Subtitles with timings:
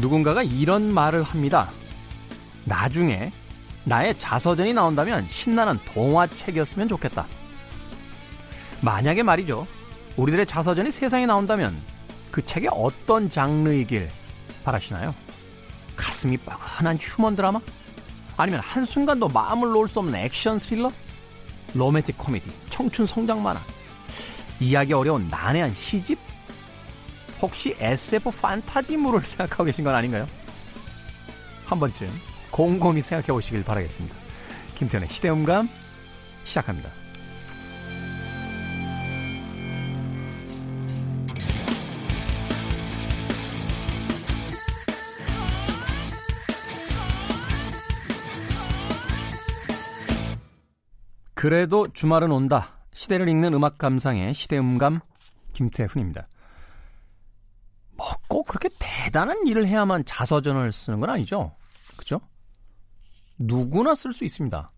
[0.00, 1.70] 누군가가 이런 말을 합니다.
[2.64, 3.32] 나중에
[3.84, 7.26] 나의 자서전이 나온다면 신나는 동화책이었으면 좋겠다.
[8.80, 9.66] 만약에 말이죠.
[10.16, 11.76] 우리들의 자서전이 세상에 나온다면
[12.30, 14.08] 그 책의 어떤 장르이길
[14.64, 15.14] 바라시나요?
[15.96, 17.60] 가슴이 뻐근한 휴먼 드라마?
[18.36, 20.90] 아니면 한순간도 마음을 놓을 수 없는 액션 스릴러?
[21.74, 23.60] 로맨틱 코미디, 청춘 성장 만화?
[24.60, 26.18] 이야기 어려운 난해한 시집?
[27.40, 30.26] 혹시 SF 판타지물을 생각하고 계신 건 아닌가요?
[31.66, 32.08] 한 번쯤
[32.50, 34.16] 곰곰이 생각해 보시길 바라겠습니다.
[34.76, 35.68] 김태현의 시대음감
[36.44, 36.90] 시작합니다.
[51.34, 52.78] 그래도 주말은 온다.
[52.92, 54.98] 시대를 읽는 음악 감상의 시대음감
[55.52, 56.24] 김태훈입니다.
[58.38, 61.52] 뭐꼭 그렇게 대단한 일을 해야만 자서전을 쓰는 건 아니죠.
[61.96, 62.20] 그죠?
[63.38, 64.70] 누구나 쓸 수 있습니다.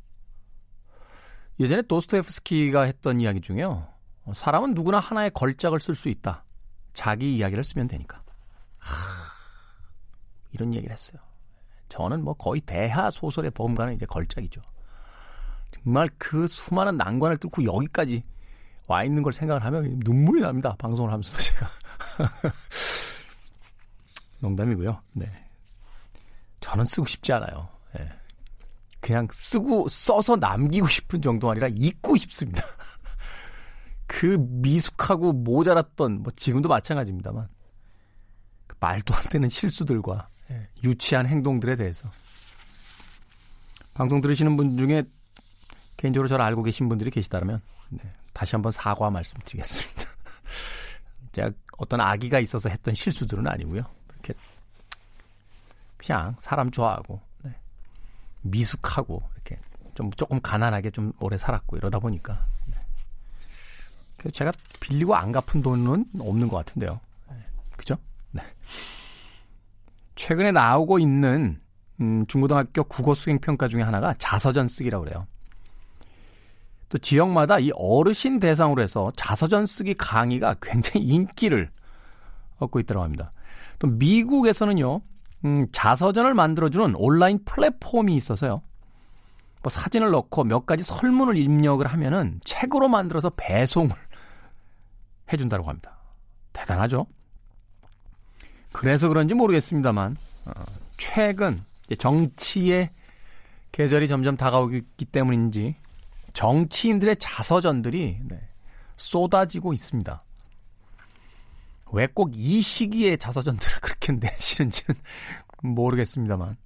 [1.59, 3.87] 예전에 도스토옙스키가 했던 이야기 중에요.
[4.33, 6.45] 사람은 누구나 하나의 걸작을 쓸 수 있다.
[6.95, 8.19] 자기 이야기를 쓰면 되니까.
[8.79, 8.97] 하,
[10.53, 11.21] 이런 얘기를 했어요.
[11.89, 14.63] 저는 뭐 거의 대하 소설의 범가는 이제 걸작이죠.
[15.73, 18.23] 정말 그 수많은 난관을 뚫고 여기까지
[18.89, 20.75] 와 있는 걸 생각을 하면 눈물이 납니다.
[20.79, 21.71] 방송을 하면서도 제가.
[24.41, 25.01] 농담이고요.
[25.13, 25.31] 네.
[26.61, 27.67] 저는 쓰고 싶지 않아요.
[27.95, 28.09] 네.
[29.01, 32.63] 그냥 쓰고 써서 남기고 싶은 정도가 아니라 잊고 싶습니다.
[34.07, 37.49] 그 미숙하고 모자랐던 뭐 지금도 마찬가지입니다만
[38.67, 42.11] 그 말도 안 되는 실수들과 예, 유치한 행동들에 대해서
[43.95, 45.05] 방송 들으시는 분 중에
[45.97, 47.61] 개인적으로 저를 알고 계신 분들이 계시다면
[47.91, 50.11] 네, 다시 한번 사과 말씀드리겠습니다.
[51.33, 53.85] 제가 어떤 아기가 있어서 했던 실수들은 아니고요.
[54.31, 54.49] 이렇게
[55.97, 57.55] 그냥 사람 좋아하고 네,
[58.43, 59.59] 미숙하고 이렇게
[59.95, 64.31] 좀 조금 가난하게 좀 오래 살았고 이러다 보니까 네.
[64.31, 67.01] 제가 빌리고 안 갚은 돈은 없는 것 같은데요.
[67.31, 67.37] 네,
[67.77, 67.97] 그죠?
[68.33, 68.43] 네.
[70.15, 71.61] 최근에 나오고 있는
[72.01, 75.27] 음, 중고등학교 국어 수행 평가 중에 하나가 자서전 쓰기라고 그래요.
[76.89, 81.71] 또 지역마다 이 어르신 대상으로 해서 자서전 쓰기 강의가 굉장히 인기를
[82.59, 83.31] 얻고 있다고 합니다.
[83.81, 85.01] 또 미국에서는요,
[85.47, 88.63] 음, 자서전을 만들어주는 온라인 플랫폼이 있어서요.
[89.63, 93.91] 뭐 사진을 넣고 몇 가지 설문을 입력을 하면은 책으로 만들어서 배송을
[95.33, 95.99] 해준다고 합니다.
[96.53, 97.07] 대단하죠?
[98.73, 100.65] 그래서 그런지 모르겠습니다만, 어,
[100.97, 101.65] 최근
[101.99, 102.91] 정치의
[103.73, 105.75] 계절이 점점 다가오기 때문인지
[106.35, 108.41] 정치인들의 자서전들이 네,
[108.97, 110.23] 쏟아지고 있습니다.
[111.93, 115.01] 왜 꼭 이 시기에 자서전들을 그렇게 내시는지는
[115.63, 116.57] 모르겠습니다만.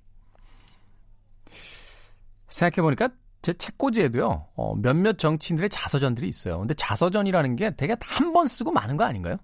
[2.48, 3.08] 생각해보니까
[3.42, 6.58] 제 책꽂이에도요, 어, 몇몇 정치인들의 자서전들이 있어요.
[6.60, 9.36] 근데 자서전이라는 게 되게 한 번 쓰고 마는 거 아닌가요?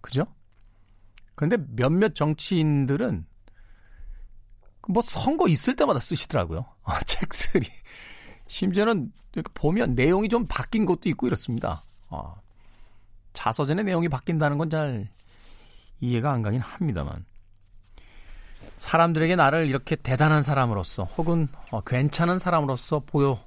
[0.00, 0.26] 그죠?
[1.34, 3.26] 그런데 몇몇 정치인들은
[4.88, 6.60] 뭐 선거 있을 때마다 쓰시더라고요.
[6.82, 7.66] 어, 책들이.
[8.48, 9.12] 심지어는
[9.54, 11.82] 보면 내용이 좀 바뀐 것도 있고 이렇습니다.
[12.08, 12.36] 어,
[13.36, 15.08] 자서전의 내용이 바뀐다는 건 잘
[16.00, 17.24] 이해가 안 가긴 합니다만.
[18.76, 23.42] 사람들에게 나를 이렇게 대단한 사람으로서 혹은 어, 괜찮은 사람으로서 보여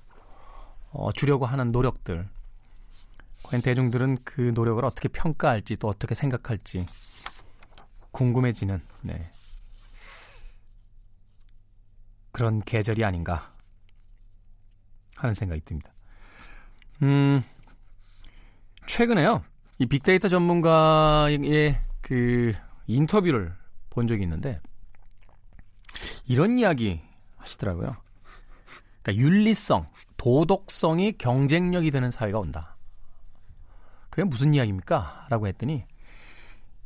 [0.91, 2.27] 어, 주려고 하는 노력들.
[3.43, 6.85] 과연 대중들은 그 노력을 어떻게 평가할지 또 어떻게 생각할지
[8.11, 9.31] 궁금해지는 네.
[12.31, 13.53] 그런 계절이 아닌가
[15.15, 15.91] 하는 생각이 듭니다.
[17.01, 17.43] 음,
[18.87, 19.43] 최근에요.
[19.79, 22.53] 이 빅데이터 전문가의 그
[22.87, 23.53] 인터뷰를
[23.89, 24.59] 본 적이 있는데
[26.27, 27.01] 이런 이야기
[27.37, 27.95] 하시더라고요.
[29.01, 29.87] 그러니까 윤리성,
[30.17, 32.75] 도덕성이 경쟁력이 되는 사회가 온다.
[34.09, 35.27] 그게 무슨 이야기입니까?
[35.29, 35.85] 라고 했더니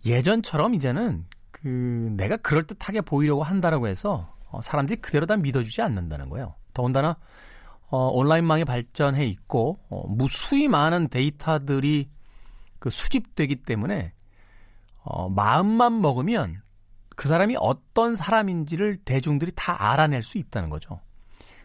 [0.06, 6.54] 예전처럼 이제는 그 내가 그럴듯하게 보이려고 한다라고 해서 어, 사람들이 그대로 다 믿어주지 않는다는 거예요.
[6.74, 7.18] 더군다나
[7.90, 12.10] 어, 온라인망이 발전해 있고 어, 무수히 많은 데이터들이
[12.84, 14.12] 그 수집되기 때문에
[15.04, 16.62] 어, 마음만 먹으면
[17.16, 21.00] 그 사람이 어떤 사람인지를 대중들이 다 알아낼 수 있다는 거죠.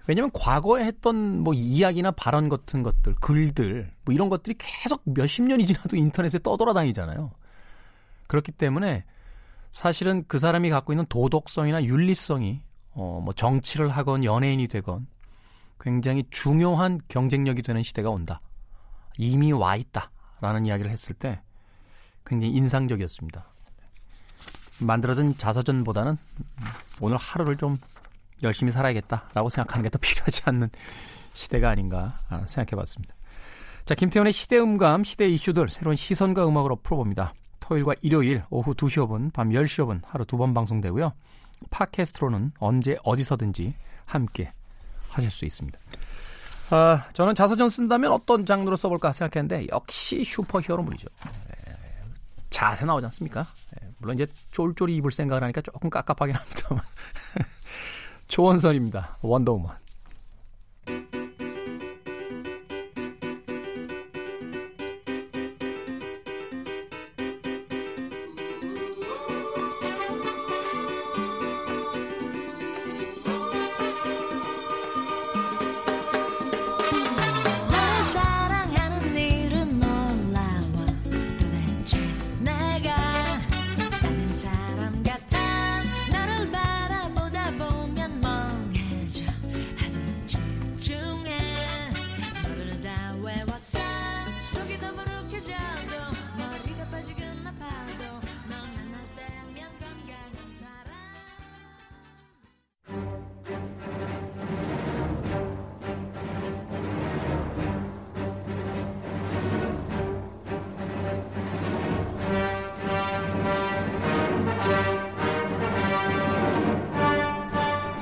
[0.06, 5.66] 왜냐하면 과거에 했던 뭐 이야기나 발언 같은 것들, 글들 뭐 이런 것들이 계속 몇십 년이
[5.66, 7.32] 지나도 인터넷에 떠돌아다니잖아요.
[8.28, 9.04] 그렇기 때문에
[9.72, 12.62] 사실은 그 사람이 갖고 있는 도덕성이나 윤리성이
[12.92, 15.08] 어, 뭐 정치를 하건 연예인이 되건
[15.80, 18.38] 굉장히 중요한 경쟁력이 되는 시대가 온다.
[19.16, 20.12] 이미 와 있다.
[20.40, 21.40] 라는 이야기를 했을 때
[22.26, 23.44] 굉장히 인상적이었습니다.
[24.81, 26.17] 만들어진 자서전보다는
[27.00, 27.79] 오늘 하루를 좀
[28.43, 30.70] 열심히 살아야겠다라고 생각하는 게 더 필요하지 않는
[31.32, 33.14] 시대가 아닌가 아, 생각해 봤습니다.
[33.85, 37.32] 자, 김태훈의 시대음감, 시대 이슈들 새로운 시선과 음악으로 풀어봅니다.
[37.61, 41.12] 토요일과 일요일 오후 2시 5분, 밤 10시 5분 하루 두 번 방송되고요.
[41.70, 43.75] 팟캐스트로는 언제 어디서든지
[44.05, 44.52] 함께
[45.08, 45.79] 하실 수 있습니다.
[46.70, 51.08] 아, 저는 자서전 쓴다면 어떤 장르로 써볼까 생각했는데 역시 슈퍼히어로물이죠.
[51.26, 51.74] 예,
[52.50, 53.46] 자세 나오지 않습니까?
[53.80, 56.82] 예, 물론 이제 쫄쫄이 입을 생각을 하니까 조금 깝깝하긴 합니다만.
[58.28, 59.18] 조원선입니다.
[59.22, 59.74] 원더우먼.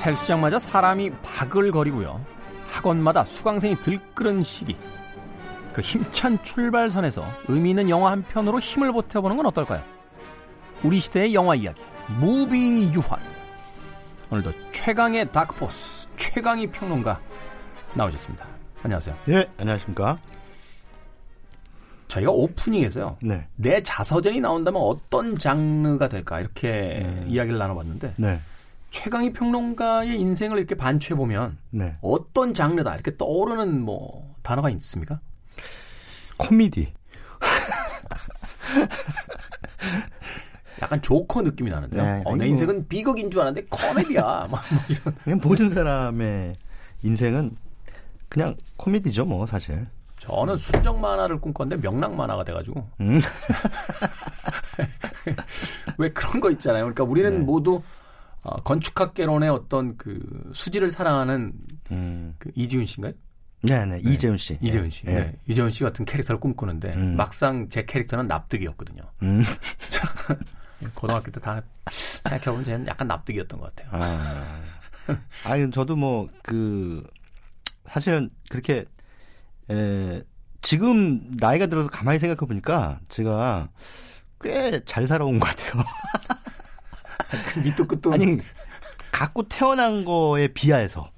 [0.07, 2.25] 헬스장마저 사람이 바글거리고요.
[2.65, 4.77] 학원마다 수강생이 들끓은 시기.
[5.73, 9.83] 그 힘찬 출발선에서 의미 있는 영화 한 편으로 힘을 보태보는 건 어떨까요?
[10.83, 11.81] 우리 시대의 영화 이야기,
[12.19, 13.19] 무비 유환.
[14.31, 17.19] 오늘도 최강의 다크포스, 최강희 평론가
[17.93, 18.45] 나오셨습니다.
[18.83, 19.15] 안녕하세요.
[19.25, 20.17] 네, 안녕하십니까.
[22.07, 23.17] 저희가 오프닝에서요.
[23.21, 23.45] 네.
[23.57, 27.25] 내 자서전이 나온다면 어떤 장르가 될까 이렇게 네.
[27.27, 28.39] 이야기를 나눠봤는데 네.
[28.97, 31.95] 최강희 평론가의 인생을 이렇게 반추해 보면 네.
[32.01, 35.19] 어떤 장르다 이렇게 떠오르는 뭐 단어가 있습니까?
[36.37, 36.91] 코미디.
[40.81, 42.01] 약간 조커 느낌이 나는데요.
[42.01, 44.47] 네, 어, 내뭐 인생은 비극인 줄 알았는데 코미디야.
[44.49, 44.59] 뭐
[44.89, 45.13] 이런.
[45.23, 46.55] 그냥 모든 사람의
[47.03, 47.55] 인생은
[48.29, 49.85] 그냥 코미디죠, 뭐 사실.
[50.17, 52.89] 저는 순정 만화를 꿈꿨는데 명랑 만화가 돼가지고.
[53.01, 53.21] 음.
[55.99, 56.85] 왜 그런 거 있잖아요.
[56.85, 57.45] 그러니까 우리는 네.
[57.45, 57.83] 모두
[58.47, 60.19] 어, 건축학개론의 어떤 그
[60.53, 61.51] 수지를 사랑하는
[61.91, 62.33] 음.
[62.39, 63.13] 그 이지훈 씨인가요?
[63.63, 64.11] 네 네 네.
[64.11, 64.57] 이재훈 씨.
[64.61, 65.05] 이재훈 씨.
[65.05, 65.13] 네.
[65.15, 65.35] 네.
[65.47, 67.15] 이재훈 씨 같은 캐릭터를 꿈꾸는데 음.
[67.17, 69.01] 막상 제 캐릭터는 납득이었거든요.
[69.23, 69.43] 음.
[70.93, 73.89] 고등학교 때 다 생각해보면 쟤는 약간 납득이었던 것 같아요.
[74.03, 74.61] 아,
[75.45, 77.03] 아니 저도 뭐 그
[77.87, 78.85] 사실은 그렇게
[79.71, 80.21] 에,
[80.61, 83.69] 지금 나이가 들어서 가만히 생각해 보니까 제가
[84.41, 85.83] 꽤 잘 살아온 것 같아요.
[87.53, 88.37] 그 밑도 끝도 아니
[89.11, 91.09] 갖고 태어난 거에 비하해서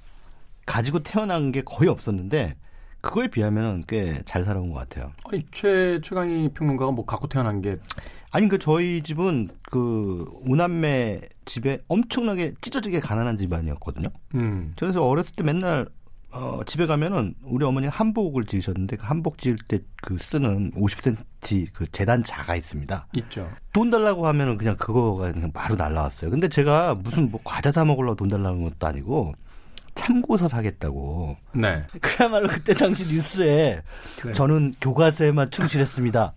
[0.66, 2.56] 가지고 태어난 게 거의 없었는데
[3.00, 5.12] 그거에 비하면 꽤 잘 살아온 것 같아요.
[5.30, 7.76] 아니 최 최강희 평론가가 뭐 갖고 태어난 게
[8.30, 14.08] 아니 그 저희 집은 그 오남매 집에 엄청나게 찢어지게 가난한 집안이었거든요.
[14.34, 14.74] 음.
[14.78, 15.88] 그래서 어렸을 때 맨날
[16.32, 21.90] 어, 집에 가면은 우리 어머니가 한복을 지으셨는데 그 한복 지을 때 그 쓰는 50cm 그
[21.92, 23.06] 재단 자가 있습니다.
[23.18, 23.50] 있죠.
[23.72, 26.30] 돈 달라고 하면은 그냥 그거가 그냥 바로 날라왔어요.
[26.30, 29.34] 근데 제가 무슨 뭐 과자 사 먹으려고 돈 달라는 것도 아니고
[29.94, 31.36] 참고서 사겠다고.
[31.54, 31.84] 네.
[32.00, 33.82] 그야말로 그때 당시 뉴스에
[34.24, 34.32] 네.
[34.32, 36.32] 저는 교과서에만 충실했습니다.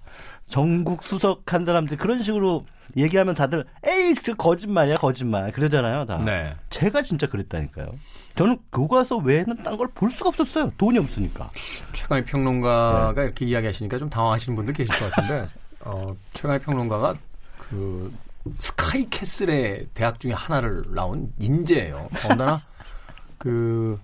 [0.47, 2.65] 전국 수석한 사람들 그런 식으로
[2.97, 6.17] 얘기하면 다들 에이 저 거짓말이야 거짓말 그러잖아요 다.
[6.17, 6.53] 네.
[6.69, 7.93] 제가 진짜 그랬다니까요.
[8.35, 10.71] 저는 교과서 외에는 딴 걸 볼 수가 없었어요.
[10.77, 11.49] 돈이 없으니까.
[11.93, 13.23] 최강희 평론가가 네.
[13.25, 15.47] 이렇게 이야기하시니까 좀 당황하시는 분들 계실 것 같은데
[15.81, 17.15] 어, 최강희 평론가가
[17.59, 18.11] 그
[18.59, 22.09] 스카이 캐슬의 대학 중에 하나를 나온 인재예요.
[22.13, 22.61] 더군다나
[23.37, 23.99] 그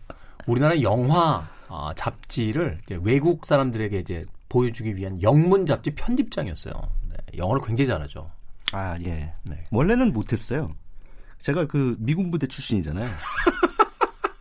[0.45, 6.73] 우리나라 영화 아, 잡지를 외국 사람들에게 이제 보여주기 위한 영문 잡지 편집장이었어요.
[7.09, 8.29] 네, 영어를 굉장히 잘하죠.
[8.71, 9.33] 아 예.
[9.43, 9.63] 네.
[9.71, 10.71] 원래는 못했어요.
[11.41, 13.07] 제가 그 미군 부대 출신이잖아요.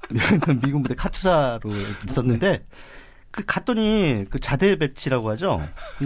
[0.64, 1.68] 미군 부대 카투사로
[2.08, 2.64] 있었는데
[3.30, 5.60] 그 갔더니 그 자대 배치라고 하죠.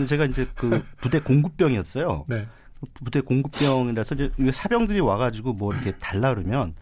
[0.09, 2.27] 제가 이제 그 부대 공급병이었어요.
[2.29, 2.47] 네.
[3.05, 6.75] 부대 공급병이라서 이제 사병들이 와가지고 뭐 이렇게 달라 그러면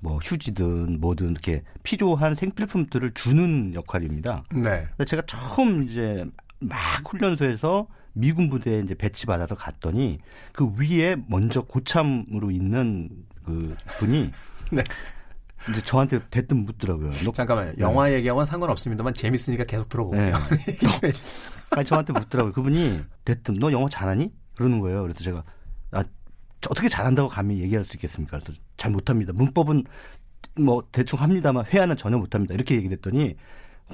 [0.00, 4.44] 뭐 휴지든 뭐든 이렇게 필요한 생필품들을 주는 역할입니다.
[4.62, 4.86] 네.
[5.06, 6.24] 제가 처음 이제
[6.60, 6.76] 막
[7.10, 10.18] 훈련소에서 미군 부대에 이제 배치받아서 갔더니
[10.52, 13.10] 그 위에 먼저 고참으로 있는
[13.44, 14.30] 그 분이
[14.72, 14.84] 네.
[15.70, 17.10] 이제 저한테 대뜸 묻더라고요.
[17.34, 17.70] 잠깐만요.
[17.72, 17.76] 네.
[17.80, 20.32] 영화 얘기하고는 상관없습니다만 재밌으니까 계속 들어볼게요.
[20.32, 20.56] 네.
[20.72, 21.40] 얘기 좀 해주세요.
[21.70, 22.52] 아니, 저한테 묻더라고요.
[22.52, 24.32] 그분이 대뜸 너 영어 잘하니?
[24.56, 25.02] 그러는 거예요.
[25.02, 25.42] 그래서 제가
[25.92, 26.04] 아,
[26.70, 28.38] 어떻게 잘한다고 감히 얘기할 수 있겠습니까?
[28.38, 29.32] 그래서 잘 못합니다.
[29.32, 29.84] 문법은
[30.58, 32.54] 뭐 대충 합니다만 회화는 전혀 못합니다.
[32.54, 33.36] 이렇게 얘기를 했더니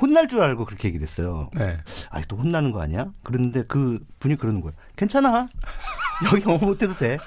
[0.01, 1.51] 혼날 줄 알고 그렇게 얘기를 했어요.
[1.55, 1.79] 네.
[2.11, 3.13] 아, 또 혼나는 거 아니야?
[3.23, 4.75] 그런데 그 분이 그러는 거예요.
[4.97, 5.49] 괜찮아.
[6.33, 7.19] 여기 영어 못해도 돼.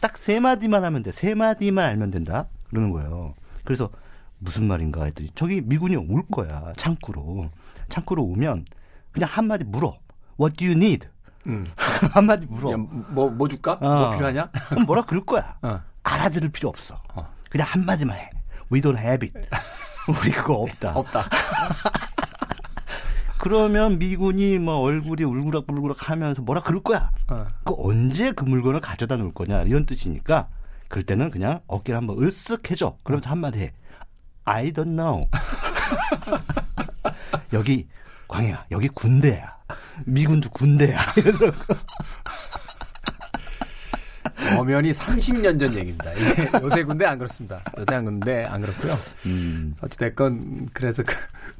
[0.00, 1.12] 딱 세 마디만 하면 돼.
[1.12, 2.48] 세 마디만 알면 된다.
[2.70, 3.34] 그러는 거예요.
[3.64, 3.90] 그래서
[4.38, 6.72] 무슨 말인가 했더니 저기 미군이 올 거야.
[6.76, 7.50] 창구로.
[7.88, 8.64] 창구로 오면
[9.12, 9.98] 그냥 한 마디 물어.
[10.40, 11.06] What do you need?
[11.46, 11.66] 음.
[12.14, 12.72] 한마디 물어.
[12.72, 13.76] 야, 뭐, 뭐 줄까?
[13.76, 13.98] 뭐 어.
[13.98, 14.50] 뭐 필요하냐?
[14.68, 15.56] 그럼 뭐라 그럴 거야.
[15.62, 15.80] 어.
[16.02, 17.00] 알아들을 필요 없어.
[17.14, 17.28] 어.
[17.50, 18.30] 그냥 한 마디만 해.
[18.72, 19.48] We don't have it.
[20.08, 20.92] 우리 그거 없다.
[20.94, 21.28] 없다.
[23.38, 27.10] 그러면 미군이 뭐 얼굴이 울그락불그락 하면서 뭐라 그럴 거야.
[27.28, 27.46] 어.
[27.64, 30.48] 그 언제 그 물건을 가져다 놓을 거냐 이런 뜻이니까
[30.92, 32.98] 그럴 때는 그냥 어깨를 한번 으쓱 해줘.
[33.02, 33.72] 그러면서 한마디 해.
[34.44, 35.26] I don't know.
[37.54, 37.88] 여기
[38.28, 39.56] 광해야 여기 군대야.
[40.04, 41.12] 미군도 군대야.
[41.16, 41.50] 그래서
[44.58, 46.12] 엄연히 30년 전 얘기입니다.
[46.12, 47.64] 이게 요새 군대 안 그렇습니다.
[47.78, 48.98] 요새 안 군대 안 그렇고요.
[49.24, 49.74] 음.
[49.80, 51.14] 어찌됐건 그래서 그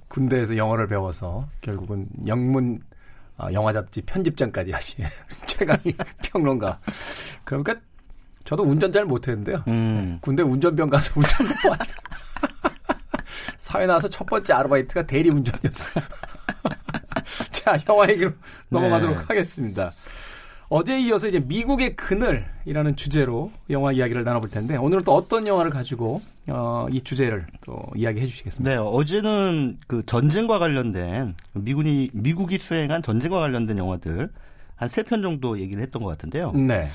[0.09, 2.83] 군대에서 영어를 배워서 결국은 영문
[3.39, 5.07] 어, 영화 잡지 편집장까지 하신
[5.49, 6.81] 최강희 평론가.
[7.45, 7.77] 그러니까
[8.45, 9.65] 저도 운전 잘 못했는데요.
[9.69, 10.19] 음.
[10.21, 12.01] 군대 운전병 가서 운전 배워왔어요.
[13.57, 16.05] 사회 나와서 첫 번째 아르바이트가 대리 운전이었어요.
[17.53, 18.33] 자, 영화 얘기로
[18.69, 19.25] 넘어가도록 네.
[19.29, 19.93] 하겠습니다.
[20.69, 26.23] 어제에 이어서 이제 미국의 그늘이라는 주제로 영화 이야기를 나눠볼 텐데 오늘은 또 어떤 영화를 가지고
[26.51, 28.71] 어, 이 주제를 또 이야기해 주시겠습니까?
[28.75, 34.31] 네, 어제는 그 전쟁과 관련된 미군이 미국이 수행한 전쟁과 관련된 영화들
[34.77, 36.53] 한 세 편 정도 얘기를 했던 것 같은데요.
[36.53, 36.89] 네.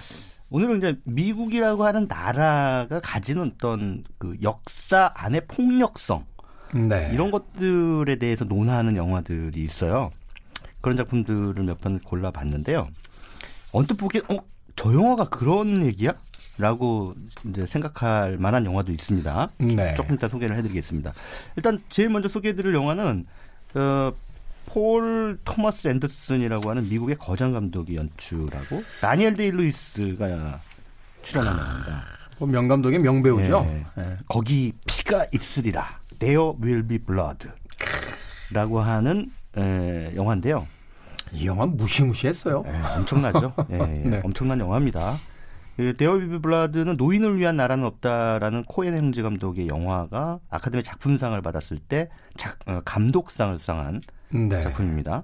[0.50, 6.26] 오늘은 이제 미국이라고 하는 나라가 가지는 어떤 그 역사 안의 폭력성
[6.74, 7.10] 네.
[7.14, 10.12] 이런 것들에 대해서 논하는 영화들이 있어요.
[10.82, 12.88] 그런 작품들을 몇 편 골라봤는데요.
[13.74, 14.38] 언뜻 보기엔 어,
[14.76, 16.14] 저 영화가 그런 얘기야?
[16.60, 17.14] 라고
[17.46, 19.50] 이제 생각할 만한 영화도 있습니다.
[19.60, 19.94] 네.
[19.96, 21.14] 조금 이따 소개를 해드리겠습니다.
[21.56, 23.26] 일단 제일 먼저 소개해드릴 영화는
[23.76, 24.12] 어,
[24.68, 30.62] 폴 토마스 앤더슨이라고 하는 미국의 거장 감독이 연출하고 다니엘 데이 루이스가
[31.24, 32.04] 출연한 영화입니다.
[32.38, 33.62] 뭐 명감독의 명배우죠.
[33.64, 33.86] 네.
[33.96, 34.18] 네.
[34.28, 36.00] 거기 피가 있으리라.
[36.20, 37.50] There will be blood.
[38.52, 40.68] 라고 하는 에, 영화인데요.
[41.34, 42.62] 이 영화 무시무시했어요.
[42.62, 43.54] 네, 엄청나죠.
[43.72, 44.22] 예, 예, 네.
[44.24, 45.20] 엄청난 영화입니다.
[45.98, 51.78] There will be blood는 노인을 위한 나라는 없다라는 코엔 형제 감독의 영화가 아카데미 작품상을 받았을
[51.78, 54.62] 때 작, 어, 감독상을 수상한 네.
[54.62, 55.24] 작품입니다.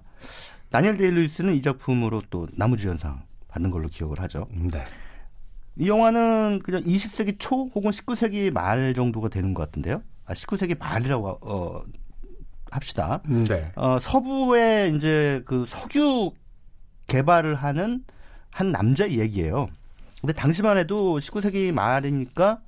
[0.71, 4.47] 다니엘 데일루이스는 이 작품으로 또 나무주연상 받는 걸로 기억을 하죠.
[4.51, 4.83] 네.
[5.75, 10.01] 이 영화는 그냥 20세기 초 혹은 19세기 말 정도가 되는 것 같은데요.
[10.25, 11.83] 아, 19세기 말이라고 어,
[12.71, 13.21] 합시다.
[13.27, 13.71] 음, 네.
[13.75, 16.31] 어, 서부에 이제 그 석유
[17.07, 18.03] 개발을 하는
[18.49, 19.67] 한 남자 얘기예요.
[20.21, 22.61] 근데 당시만 해도 19세기 말이니까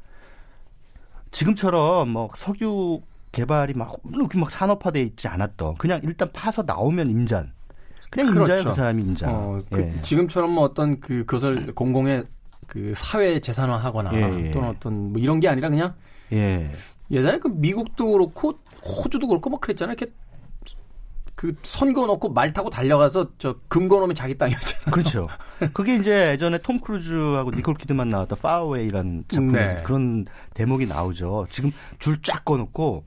[1.31, 3.01] 지금처럼 뭐 석유
[3.35, 7.51] 개발이 막 이렇게 막 산업화돼 있지 않았던 그냥 일단 파서 나오면 임잔.
[8.09, 8.69] 그냥 그렇죠.
[8.69, 9.29] 그 사람이 임자.
[9.29, 10.01] 어, 그 예.
[10.01, 12.23] 지금처럼 뭐 어떤 그 그것을 공공의
[12.65, 14.51] 그 사회 재산화하거나 예, 예.
[14.51, 15.95] 또는 어떤 뭐 이런 게 아니라 그냥
[16.31, 16.71] 예.
[17.11, 19.95] 예전에 그 미국도 그렇고 호주도 그렇고 뭐 그랬잖아요.
[19.99, 20.13] 이렇게
[21.35, 24.93] 그 선 그어 놓고 말 타고 달려가서 저 금 그어 놓으면 자기 땅이었잖아요.
[24.93, 25.25] 그렇죠.
[25.73, 29.83] 그게 이제 예전에 톰 크루즈하고 니콜 키드만 나왔던 파워웨이라는 작품 네.
[29.83, 31.47] 그런 대목이 나오죠.
[31.49, 33.03] 지금 줄 쫙 꺼놓고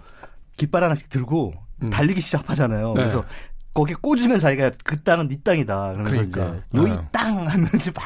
[0.59, 1.91] 깃발 하나씩 들고 음.
[1.91, 2.93] 달리기 시작하잖아요.
[2.95, 3.03] 네.
[3.05, 3.25] 그래서
[3.73, 5.95] 거기에 꽂으면 자기가 그 땅은 네 땅이다.
[6.05, 6.57] 그러니까.
[6.75, 6.99] 요이 네.
[7.11, 8.05] 땅 하면 이제 막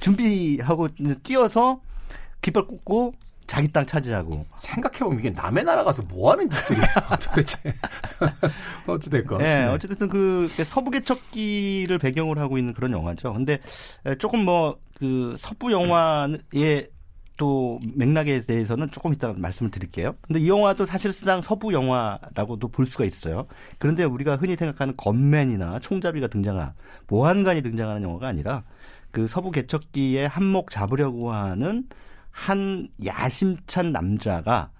[0.00, 1.80] 준비하고 이제 뛰어서
[2.40, 3.14] 깃발 꽂고
[3.46, 4.46] 자기 땅 차지하고.
[4.56, 6.86] 생각해보면 이게 남의 나라 가서 뭐 하는 짓들이야,
[7.28, 7.58] 도대체.
[8.86, 9.38] 어찌됐건.
[9.38, 13.34] 네, 네, 어찌됐든 그 서부 개척기를 배경으로 하고 있는 그런 영화죠.
[13.34, 13.60] 근데
[14.18, 16.88] 조금 뭐 그 서부 영화의
[17.36, 20.14] 또 맥락에 대해서는 조금 이따 말씀을 드릴게요.
[20.22, 23.46] 근데 이 영화도 사실상 서부 영화라고도 볼 수가 있어요.
[23.78, 26.72] 그런데 우리가 흔히 생각하는 건맨이나 총잡이가 등장한
[27.08, 28.62] 보안관이 등장하는 영화가 아니라
[29.10, 31.88] 그 서부 개척기에 한몫 잡으려고 하는
[32.30, 34.70] 한 야심찬 남자가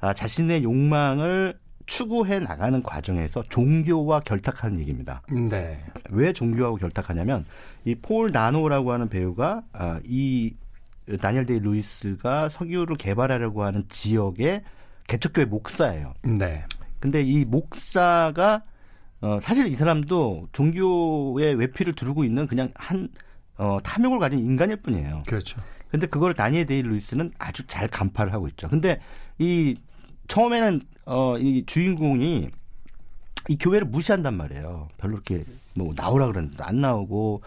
[0.00, 5.22] 아, 자신의 욕망을 추구해 나가는 과정에서 종교와 결탁하는 얘기입니다.
[5.30, 5.78] 네.
[6.10, 7.44] 왜 종교하고 결탁하냐면
[7.84, 10.54] 이 폴 다노라고 하는 배우가 아, 이
[11.20, 14.62] 다니엘 데이 루이스가 석유를 개발하려고 하는 지역의
[15.06, 16.14] 개척교회 목사예요.
[16.22, 16.64] 네.
[17.00, 18.62] 근데 이 목사가
[19.20, 23.08] 어, 사실 이 사람도 종교의 외피를 두르고 있는 그냥 한
[23.56, 25.22] 어, 탐욕을 가진 인간일 뿐이에요.
[25.26, 25.60] 그렇죠.
[25.88, 28.68] 근데 그걸 다니엘 데이 루이스는 아주 잘 간파를 하고 있죠.
[28.68, 29.00] 근데
[29.38, 29.76] 이
[30.28, 32.48] 처음에는 어 이 주인공이
[33.48, 34.88] 이 교회를 무시한단 말이에요.
[34.96, 35.44] 별로 이렇게
[35.74, 37.42] 뭐 나오라 그러는데 안 나오고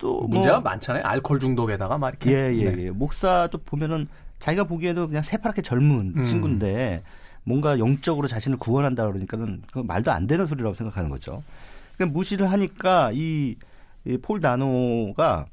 [0.00, 1.04] 또 문제가 뭐, 많잖아요.
[1.04, 2.32] 알코올 중독에다가 막 이렇게.
[2.32, 2.84] 예, 예, 네.
[2.86, 2.90] 예.
[2.90, 4.08] 목사도 보면은
[4.40, 6.24] 자기가 보기에도 그냥 새파랗게 젊은 음.
[6.24, 7.02] 친구인데
[7.44, 11.42] 뭔가 영적으로 자신을 구원한다 그러니까는 그 말도 안 되는 소리라고 생각하는 거죠.
[11.96, 13.56] 그러니까 무시를 하니까 이,
[14.06, 15.46] 이폴 다노가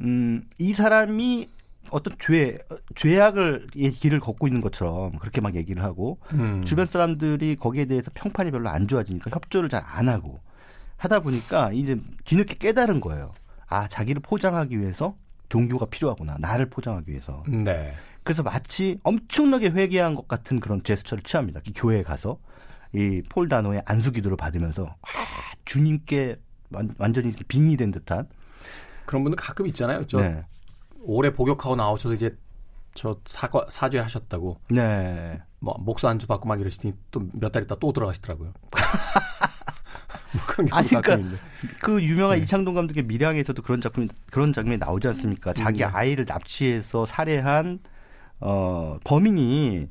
[0.00, 1.48] 음, 이 사람이
[1.90, 2.58] 어떤 죄
[2.94, 6.62] 죄악을 길을 걷고 있는 것처럼 그렇게 막 얘기를 하고 음.
[6.64, 10.40] 주변 사람들이 거기에 대해서 평판이 별로 안 좋아지니까 협조를 잘 안 하고
[10.96, 13.32] 하다 보니까 이제 뒤늦게 깨달은 거예요.
[13.74, 15.16] 아 자기를 포장하기 위해서
[15.48, 17.42] 종교가 필요하구나 나를 포장하기 위해서.
[17.48, 17.92] 네.
[18.22, 21.60] 그래서 마치 엄청나게 회개한 것 같은 그런 제스처를 취합니다.
[21.74, 22.38] 교회에 가서
[22.94, 25.08] 이 폴 다노의 안수 기도를 받으면서 아,
[25.64, 26.36] 주님께
[26.70, 28.28] 완, 전히 빙의 된 듯한
[29.06, 30.06] 그런 분들 가끔 있잖아요.
[30.06, 30.42] 저 네.
[31.02, 32.30] 오래 복역하고 나오셔서 이제
[32.94, 34.60] 저 사과 사죄하셨다고.
[34.70, 35.40] 네.
[35.58, 38.52] 뭐 목사 안주 받고 막 이러시더니 또 몇 달 있다 또 들어가시더라고요.
[40.32, 41.38] 뭐 그런 아니 그러니까
[41.80, 42.44] 그 유명한 네.
[42.44, 45.52] 이창동 감독의 미량에서도 그런 작품 그런 장면이 나오지 않습니까?
[45.52, 45.84] 자기 네.
[45.84, 47.80] 아이를 납치해서 살해한
[48.40, 49.88] 어 범인이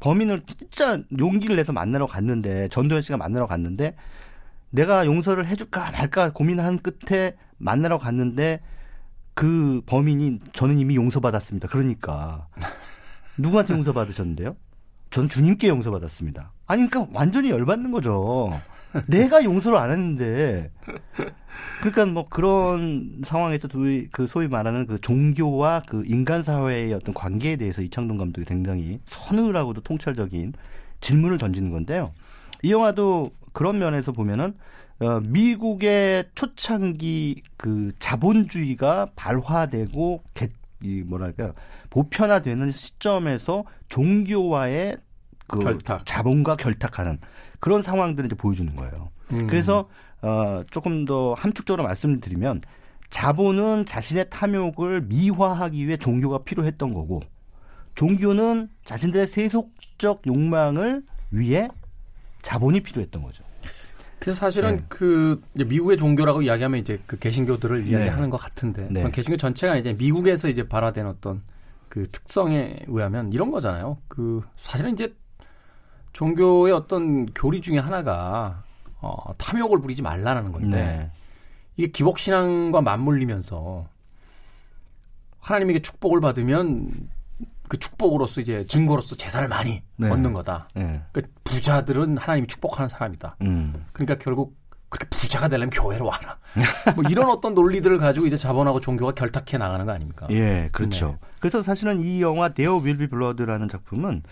[0.00, 3.94] 범인을 진짜 용기를 내서 만나러 갔는데 전도현 씨가 만나러 갔는데
[4.70, 8.60] 내가 용서를 해줄까 말까 고민한 끝에 만나러 갔는데
[9.34, 11.68] 그 범인이 저는 이미 용서받았습니다.
[11.68, 12.48] 그러니까
[13.38, 14.56] 누구한테 용서받으셨는데요?
[15.10, 16.52] 전 주님께 용서받았습니다.
[16.66, 18.52] 아니 그러니까 완전히 열받는 거죠.
[19.08, 20.70] 내가 용서를 안 했는데
[21.80, 27.56] 그러니까 뭐 그런 상황에서 소위, 그 소위 말하는 그 종교와 그 인간 사회의 어떤 관계에
[27.56, 30.54] 대해서 이창동 감독이 굉장히 서늘하고도 통찰적인
[31.00, 32.12] 질문을 던지는 건데요.
[32.62, 34.54] 이 영화도 그런 면에서 보면은
[35.00, 40.48] 어, 미국의 초창기 그 자본주의가 발화되고 개,
[40.82, 41.52] 이 뭐랄까
[41.90, 44.98] 보편화되는 시점에서 종교와의
[45.46, 46.06] 그 결탁.
[46.06, 47.18] 자본과 결탁하는
[47.64, 49.08] 그런 상황들을 이제 보여주는 거예요.
[49.32, 49.46] 음.
[49.46, 49.88] 그래서
[50.20, 52.60] 어, 조금 더 함축적으로 말씀을 드리면
[53.08, 57.22] 자본은 자신의 탐욕을 미화하기 위해 종교가 필요했던 거고
[57.94, 61.70] 종교는 자신들의 세속적 욕망을 위해
[62.42, 63.42] 자본이 필요했던 거죠.
[64.18, 64.84] 그래서 사실은 네.
[64.90, 67.92] 그 미국의 종교라고 이야기하면 이제 그 개신교들을 네.
[67.92, 69.10] 이야기하는 것 같은데 네.
[69.10, 71.40] 개신교 전체가 이제 미국에서 이제 발화된 어떤
[71.88, 73.96] 그 특성에 의하면 이런 거잖아요.
[74.08, 75.14] 그 사실은 이제
[76.14, 78.62] 종교의 어떤 교리 중에 하나가
[79.00, 81.10] 어, 탐욕을 부리지 말라는 건데 네.
[81.76, 83.86] 이게 기복 신앙과 맞물리면서
[85.40, 86.90] 하나님에게 축복을 받으면
[87.68, 90.08] 그 축복으로서 이제 증거로서 재산을 많이 네.
[90.08, 90.68] 얻는 거다.
[90.74, 91.02] 네.
[91.12, 93.36] 그러니까 부자들은 하나님이 축복하는 사람이다.
[93.42, 93.84] 음.
[93.92, 94.56] 그러니까 결국
[94.88, 96.38] 그렇게 부자가 되려면 교회로 와라.
[96.94, 100.28] 뭐 이런 어떤 논리들을 가지고 이제 자본하고 종교가 결탁해 나가는 거 아닙니까?
[100.30, 101.18] 예, 그렇죠.
[101.20, 101.28] 네.
[101.40, 104.22] 그래서 사실은 이 영화 데어 윌비 블러드라는 작품은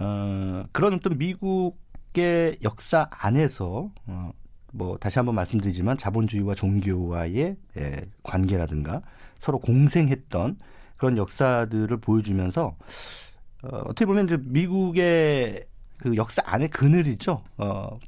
[0.00, 4.32] 어, 그런 어떤 미국의 역사 안에서 어,
[4.72, 9.02] 뭐 다시 한번 말씀드리지만 자본주의와 종교와의 예, 관계라든가
[9.40, 10.58] 서로 공생했던
[10.96, 12.76] 그런 역사들을 보여주면서
[13.62, 15.66] 어, 어떻게 보면 이제 미국의
[15.98, 17.42] 그 역사 안에 그늘이죠.
[17.58, 17.98] 어,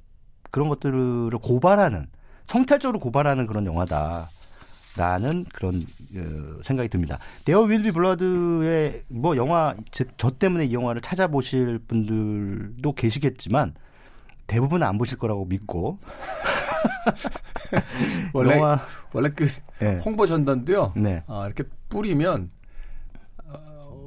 [0.50, 2.07] 그런 것들을 고발하는
[2.46, 4.28] 성찰적으로 고발하는 그런 영화다.
[4.96, 5.85] 라는 그런
[6.16, 7.18] 어, 생각이 듭니다.
[7.44, 13.74] 데어 윌비 블러드의 뭐 영화 제, 저 때문에 이 영화를 찾아보실 분들도 계시겠지만
[14.46, 15.98] 대부분 안 보실 거라고 믿고
[18.35, 18.81] 원래 영화,
[19.12, 19.46] 원래 그
[19.78, 19.98] 네.
[20.05, 20.92] 홍보 전단도요.
[20.96, 21.22] 네.
[21.26, 22.50] 아, 이렇게 뿌리면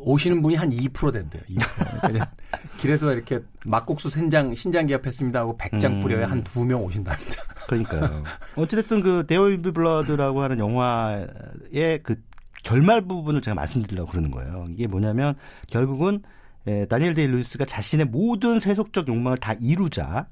[0.06, 1.42] 오시는 분이 한 2% 된대요.
[1.50, 2.28] 2%.
[2.78, 6.00] 길에서 이렇게 막국수 신장 신장 개업했습니다 하고 100장 음.
[6.02, 7.44] 뿌려야 한두 명 오신답니다.
[7.68, 8.24] 그러니까요.
[8.56, 12.22] 어찌됐든 그 There will be blood라고 하는 영화의 그
[12.64, 14.68] 결말 부분을 제가 말씀드리려고 그러는 거예요.
[14.72, 15.36] 이게 뭐냐면
[15.68, 16.22] 결국은
[16.68, 20.28] 에, 다니엘 데이 루이스가 자신의 모든 세속적 욕망을 다 이루자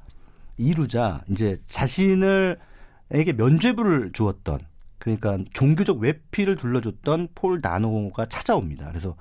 [0.58, 2.60] 이루자 이제 자신을
[3.12, 4.60] 에게 면죄부를 주었던
[4.98, 8.88] 그러니까 종교적 외피를 둘러줬던 폴 다노가 찾아옵니다.
[8.88, 9.16] 그래서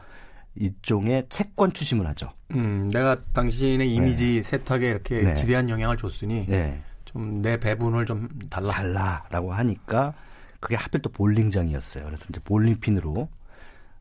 [0.54, 2.32] 일종의 채권 추심을 하죠.
[2.50, 4.42] 음, 내가 당신의 이미지 네.
[4.42, 5.34] 세탁에 이렇게 네.
[5.34, 6.82] 지대한 영향을 줬으니 네.
[7.06, 8.72] 좀내 배분을 좀 달라.
[8.72, 10.14] 달라라고 하니까
[10.60, 12.04] 그게 하필 또 볼링장이었어요.
[12.04, 13.28] 그래서 이제 볼링핀으로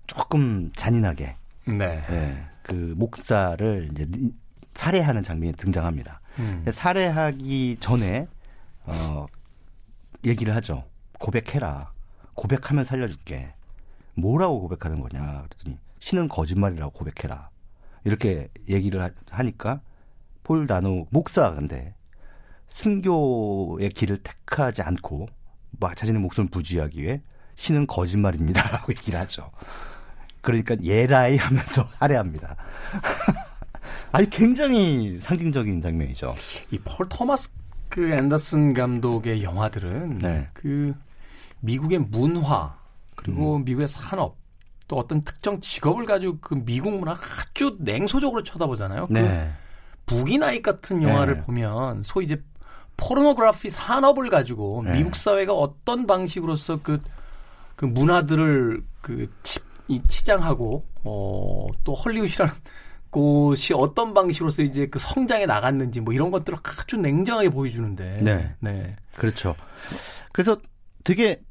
[0.08, 1.36] 조금 잔인하게
[1.66, 2.04] 네.
[2.10, 2.46] 네.
[2.64, 4.08] 그 목사를 이제
[4.76, 6.22] 살해하는 장면이 등장합니다.
[6.40, 6.66] 음.
[6.72, 8.28] 살해하기 전에
[8.84, 9.26] 어
[10.26, 10.84] 얘기를 하죠.
[11.20, 11.92] 고백해라.
[12.34, 13.54] 고백하면 살려줄게.
[14.16, 17.50] 뭐라고 고백하는 거냐 그랬더니 신은 거짓말이라고 고백해라.
[18.04, 19.80] 이렇게 얘기를 하니까
[20.44, 21.94] 폴 다노 목사인데
[22.70, 25.28] 순교의 길을 택하지 않고
[25.80, 27.22] 뭐 자신의 목숨을 부지하기 위해
[27.56, 29.52] 신은 거짓말입니다라고 얘기를 하죠.
[30.42, 32.56] 그러니까 예라이 하면서 할애합니다.
[34.12, 36.34] 아니 굉장히 상징적인 장면이죠.
[36.72, 37.52] 이 폴 토마스
[37.90, 40.48] 그 앤더슨 감독의 영화들은 네.
[40.54, 40.94] 그
[41.60, 42.76] 미국의 문화
[43.16, 43.66] 그리고 음.
[43.66, 44.41] 미국의 산업
[44.92, 49.08] 또 어떤 특정 직업을 가지고 그 미국 문화 아주 냉소적으로 쳐다보잖아요.
[49.08, 49.50] 그 네.
[50.06, 51.42] 그 Boogie Night 같은 영화를 네.
[51.44, 52.44] 보면 소위 이제
[52.98, 54.92] 포르노그래피 산업을 가지고 네.
[54.92, 57.02] 미국 사회가 어떤 방식으로서 그,
[57.78, 62.54] 그 문화들을 그 치, 이 치장하고 어, 또 헐리우드라는
[63.12, 68.18] 곳이 어떤 방식으로서 이제 그 성장해 나갔는지 뭐 이런 것들을 아주 냉정하게 보여주는데.
[68.22, 68.54] 네.
[68.60, 68.98] 네.
[69.16, 69.56] 그렇죠.
[70.34, 70.58] 그래서
[71.06, 71.42] 되게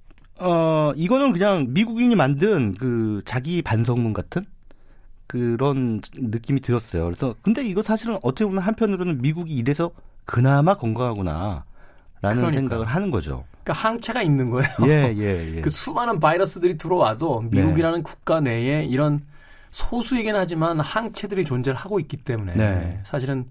[0.40, 4.44] 어 이거는 그냥 미국인이 만든 그 자기 반성문 같은
[5.26, 7.04] 그런 느낌이 들었어요.
[7.04, 9.90] 그래서 근데 이거 사실은 어떻게 보면 한편으로는 미국이 이래서
[10.24, 11.64] 그나마 건강하구나.
[12.22, 12.60] 라는 그러니까.
[12.60, 13.44] 생각을 하는 거죠.
[13.64, 14.68] 그러니까 항체가 있는 거예요.
[14.86, 15.60] 예, 예, 예.
[15.62, 18.02] 그 수많은 바이러스들이 들어와도 미국이라는 네.
[18.02, 19.24] 국가 내에 이런
[19.70, 23.00] 소수이긴 하지만 항체들이 존재를 하고 있기 때문에 네.
[23.04, 23.48] 사실은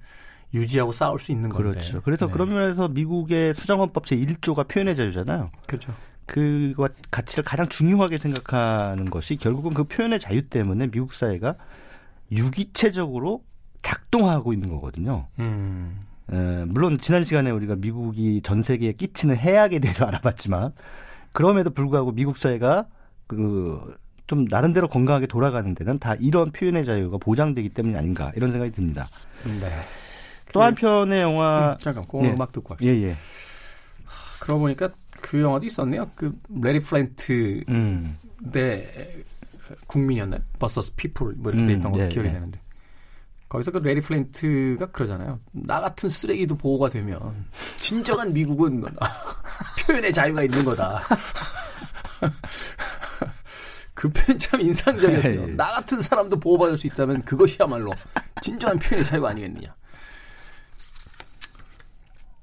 [0.54, 1.71] 유지하고 싸울 수 있는 건데.
[1.71, 2.02] 그렇죠.
[2.02, 2.34] 그래서 네.
[2.34, 5.49] 그런 면에서 미국의 수정헌법 제1조가 표현의 자유잖아요.
[5.65, 5.93] 그렇죠.
[6.29, 11.55] 그와 가치를 가장 중요하게 생각하는 것이 결국은 그 표현의 자유 때문에 미국 사회가
[12.31, 13.43] 유기체적으로
[13.81, 15.27] 작동하고 있는 거거든요.
[15.39, 16.05] 음.
[16.31, 20.73] 에, 물론 지난 시간에 우리가 미국이 전 세계에 끼치는 해악에 대해서 알아봤지만
[21.31, 22.85] 그럼에도 불구하고 미국 사회가
[23.27, 23.95] 그
[24.29, 29.09] 좀 나름대로 건강하게 돌아가는 데는 다 이런 표현의 자유가 보장되기 때문이 아닌가 이런 생각이 듭니다.
[29.43, 29.71] 네.
[30.53, 32.29] 또 한편의 영화 음, 잠깐 그 예.
[32.29, 32.93] 음악 듣고 합시다.
[32.93, 33.15] 예, 예.
[34.39, 34.89] 그러고 보니까
[35.21, 36.10] 그 영화도 있었네요.
[36.15, 38.17] 그 래리 플린트 음.
[38.51, 39.23] 대
[39.88, 40.39] 국민이었나?
[40.57, 42.34] versus People 뭐 이렇게 돼 있던 음, 거 네, 기억이 네.
[42.34, 42.60] 되는데.
[43.49, 45.39] 거기서 그 래리 플린트가 그러잖아요.
[45.51, 47.45] 나 같은 쓰레기도 보호가 되면
[47.77, 48.84] 진정한 미국은
[49.88, 51.03] 표현의 자유가 있는 거다.
[53.95, 55.47] 그 표현 참 인상적이었어요.
[55.47, 55.53] 네.
[55.55, 57.91] 나 같은 사람도 보호받을 수 있다면 그것이야말로
[58.41, 59.75] 진정한 표현의 자유가 아니겠느냐.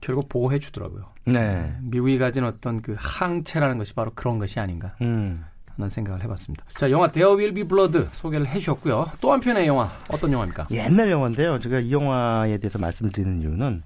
[0.00, 1.15] 결국 보호해 주더라고요.
[1.26, 1.74] 네.
[1.82, 5.44] 미국이 가진 어떤 그 항체라는 것이 바로 그런 것이 아닌가 음.
[5.76, 6.64] 하는 생각을 해봤습니다.
[6.76, 9.06] 자, 영화 There Will Be Blood 소개를 해주셨고요.
[9.20, 10.68] 또 한편의 영화 어떤 영화입니까?
[10.70, 11.58] 옛날 영화인데요.
[11.58, 13.82] 제가 이 영화에 대해서 말씀을 드리는 이유는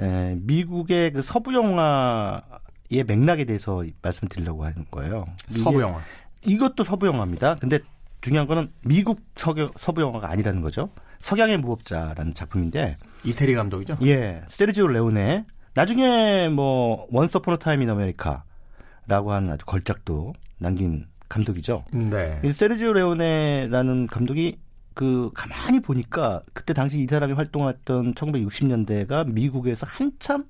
[0.00, 5.26] 에, 미국의 그 서부 영화의 맥락에 대해서 말씀을 드리려고 하는 거예요.
[5.48, 6.00] 서부 영화.
[6.44, 7.56] 이것도 서부 영화입니다.
[7.56, 7.80] 근데
[8.20, 10.90] 중요한 거는 미국 서교, 서부 영화가 아니라는 거죠.
[11.20, 13.98] 석양의 무법자라는 작품인데 이태리 감독이죠?
[14.02, 15.44] 예, 세르지오 레오네
[15.76, 21.84] 나중에 뭐 Once Upon a Time in America라고 하는 아주 걸작도 남긴 감독이죠.
[21.92, 22.40] 네.
[22.50, 24.58] 세르지오 레오네라는 감독이
[24.94, 30.46] 그 가만히 보니까 그때 당시 이 사람이 활동했던 1960년대가 미국에서 한참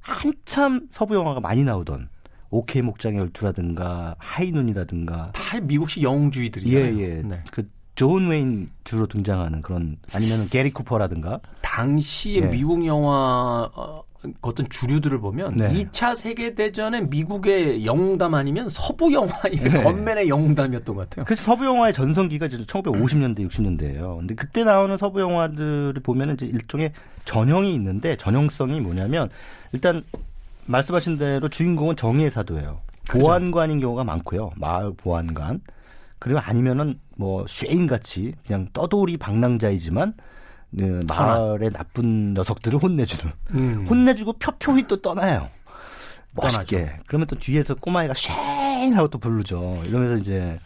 [0.00, 2.08] 한참 서부 영화가 많이 나오던
[2.50, 6.98] 오케이 목장의 결투라든가 High Noon이라든가 다 미국식 영웅주의들이잖아요.
[6.98, 7.22] 예, 예.
[7.22, 7.44] 네.
[7.52, 12.46] 그 존 웨인 주로 등장하는 그런 아니면 게리 쿠퍼라든가 당시의 예.
[12.46, 14.02] 미국 영화 어,
[14.40, 15.72] 어떤 주류들을 보면 네.
[15.72, 19.82] 2차 세계 대전에 미국의 영웅담 아니면 서부 영화의 네.
[19.82, 21.24] 건맨의 영웅담이었던 것 같아요.
[21.24, 24.18] 그래서 서부 영화의 전성기가 이제 1950년대, 60년대예요.
[24.18, 26.92] 근데 그때 나오는 서부 영화들을 보면은 이제 일종의
[27.24, 29.30] 전형이 있는데 전형성이 뭐냐면
[29.72, 30.02] 일단
[30.66, 32.80] 말씀하신 대로 주인공은 정의의 사도예요.
[33.08, 34.50] 보안관인 경우가 많고요.
[34.56, 35.60] 마을 보안관.
[36.18, 40.14] 그리고 아니면은 뭐 쉐인 같이 그냥 떠돌이 방랑자이지만
[40.76, 43.86] 그 마을의 나쁜 녀석들을 혼내주는 음.
[43.88, 45.48] 혼내주고 표표히 또 떠나요.
[46.32, 46.76] 멋있게.
[46.84, 47.02] 떠나죠.
[47.06, 49.82] 그러면 또 뒤에서 꼬마애가 쉥 하고 또 부르죠.
[49.86, 50.58] 이러면서 이제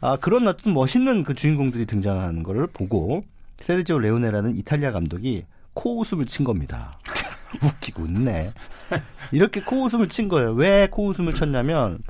[0.00, 3.24] 아 그런 어떤 멋있는 그 주인공들이 등장하는 거를 보고
[3.60, 6.98] 세르지오 레오네라는 이탈리아 감독이 코웃음을 친 겁니다.
[7.62, 8.52] 웃기고 웃네.
[9.30, 10.52] 이렇게 코웃음을 친 거예요.
[10.52, 12.00] 왜 코웃음을 쳤냐면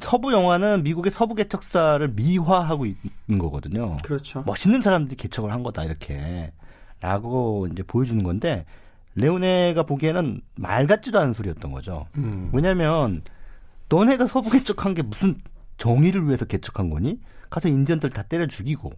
[0.00, 3.96] 서부 영화는 미국의 서부 개척사를 미화하고 있는 거거든요.
[4.04, 4.42] 그렇죠.
[4.46, 6.52] 멋있는 사람들이 개척을 한 거다 이렇게
[7.00, 8.66] 라고 이제 보여주는 건데
[9.14, 12.06] 레오네가 보기에는 말 같지도 않은 소리였던 거죠.
[12.16, 12.50] 음.
[12.52, 13.22] 왜냐하면
[13.88, 15.40] 너네가 서부 개척한 게 무슨
[15.78, 17.20] 정의를 위해서 개척한 거니?
[17.48, 18.92] 가서 인디언들 다 때려 죽이고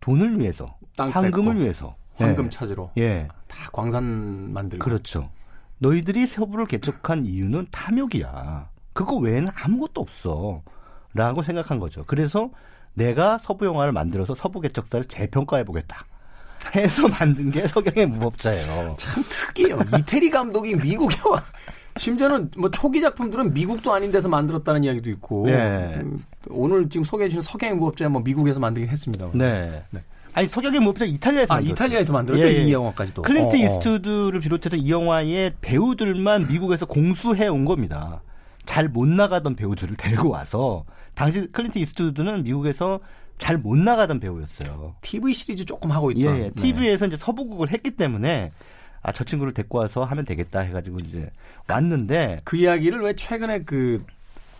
[0.00, 2.50] 돈을 위해서, 황금을 위해서, 황금 예.
[2.50, 5.30] 찾으러, 예, 다 광산 만들고, 그렇죠.
[5.78, 8.70] 너희들이 서부를 개척한 이유는 탐욕이야.
[9.04, 10.62] 그거 외에는 아무것도 없어.
[11.14, 12.04] 라고 생각한 거죠.
[12.06, 12.50] 그래서
[12.94, 16.04] 내가 서부 영화를 만들어서 서부 개척사를 재평가해 보겠다.
[16.74, 18.94] 해서 만든 게 석양의 무법자예요.
[18.98, 19.78] 참 특이해요.
[19.98, 21.42] 이태리 감독이 미국 영화
[21.96, 25.98] 심지어는 뭐 초기 작품들은 미국도 아닌 데서 만들었다는 이야기도 있고 네.
[26.02, 29.30] 음, 오늘 지금 소개해 주신 석양의 무법자 뭐 미국에서 만들긴 했습니다.
[29.32, 29.82] 네.
[29.90, 30.02] 네.
[30.32, 31.72] 아니 석양의 무법자 이탈리아에서 아 만들었어요.
[31.72, 32.64] 이탈리아에서 만들었죠 예, 예.
[32.64, 33.22] 이 영화까지도.
[33.22, 33.62] 클린트 어, 어.
[33.64, 38.22] 이스트우드를 비롯해서 이 영화의 배우들만 미국에서 공수해 온 겁니다.
[38.66, 43.00] 잘 못 나가던 배우들을 데리고 와서 당시 클린트 이스트우드는 미국에서
[43.38, 44.94] 잘 못 나가던 배우였어요.
[45.00, 46.36] TV 시리즈 조금 하고 있던.
[46.36, 46.50] 예, 예.
[46.50, 47.08] TV에서 네.
[47.08, 48.52] 이제 서부극을 했기 때문에
[49.02, 51.30] 아 저 친구를 데리고 와서 하면 되겠다 해가지고 이제
[51.68, 54.04] 왔는데 그 이야기를 왜 최근에 그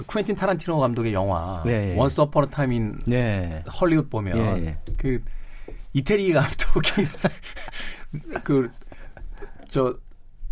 [0.06, 3.62] 쿠엔틴 타란티노 감독의 영화 네, Once Upon a Time in 네.
[3.78, 4.78] Hollywood 보면 네.
[4.96, 5.22] 그
[5.92, 7.06] 이태리 감독이
[8.44, 8.70] 그
[9.68, 9.94] 저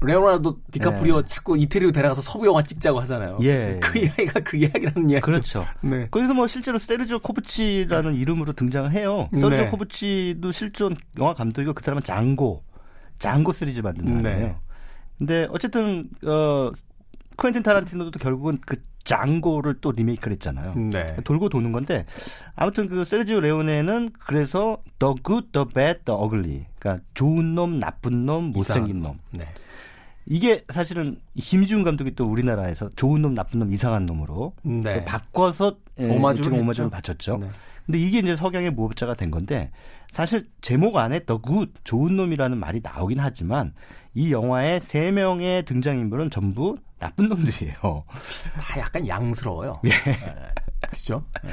[0.01, 1.25] 레오나르도 디카프리오 네.
[1.27, 3.39] 자꾸 이태리로 데려가서 서부 영화 찍자고 하잖아요.
[3.43, 3.81] 예.
[3.83, 5.23] 그 이야기가 그 이야기라는 이야기.
[5.23, 5.65] 그렇죠.
[5.81, 6.07] 네.
[6.11, 9.29] 거기서 뭐 실제로 세르지오 코르부치라는 이름으로 등장을 해요.
[9.33, 9.41] 네.
[9.41, 12.63] 세르지오 코브치도 실존 영화 감독이고 그 사람은 장고,
[13.19, 14.47] 장고 시리즈 만든 사람이에요.
[14.47, 14.57] 네.
[15.19, 16.71] 근데 어쨌든 어
[17.37, 20.75] 코엔틴 타란티노도 결국은 그 장고를 또 리메이크를 했잖아요.
[20.93, 21.17] 네.
[21.25, 22.05] 돌고 도는 건데
[22.55, 26.67] 아무튼 그 세르지오 레오네는 그래서 The Good, The Bad, The Ugly.
[26.79, 29.19] 그러니까 좋은 놈, 나쁜 놈, 못생긴 놈.
[29.31, 29.47] 네.
[30.31, 35.05] 이게 사실은 김지훈 감독이 또 우리나라에서 좋은 놈, 나쁜 놈, 이상한 놈으로 네.
[35.05, 37.39] 바꿔서 예, 오마주를 지금 오마주를 바쳤죠.
[37.39, 37.51] 네.
[37.87, 39.71] 근데 이게 이제 석양의 무법자가 된 건데
[40.13, 43.73] 사실 제목 안에 The Good, 좋은 놈이라는 말이 나오긴 하지만
[44.15, 48.05] 이 영화의 세 명의 등장인물은 전부 나쁜 놈들이에요.
[48.61, 49.81] 다 약간 양아치스러워요.
[49.87, 49.91] 예.
[50.91, 51.25] 그죠?
[51.43, 51.51] 네.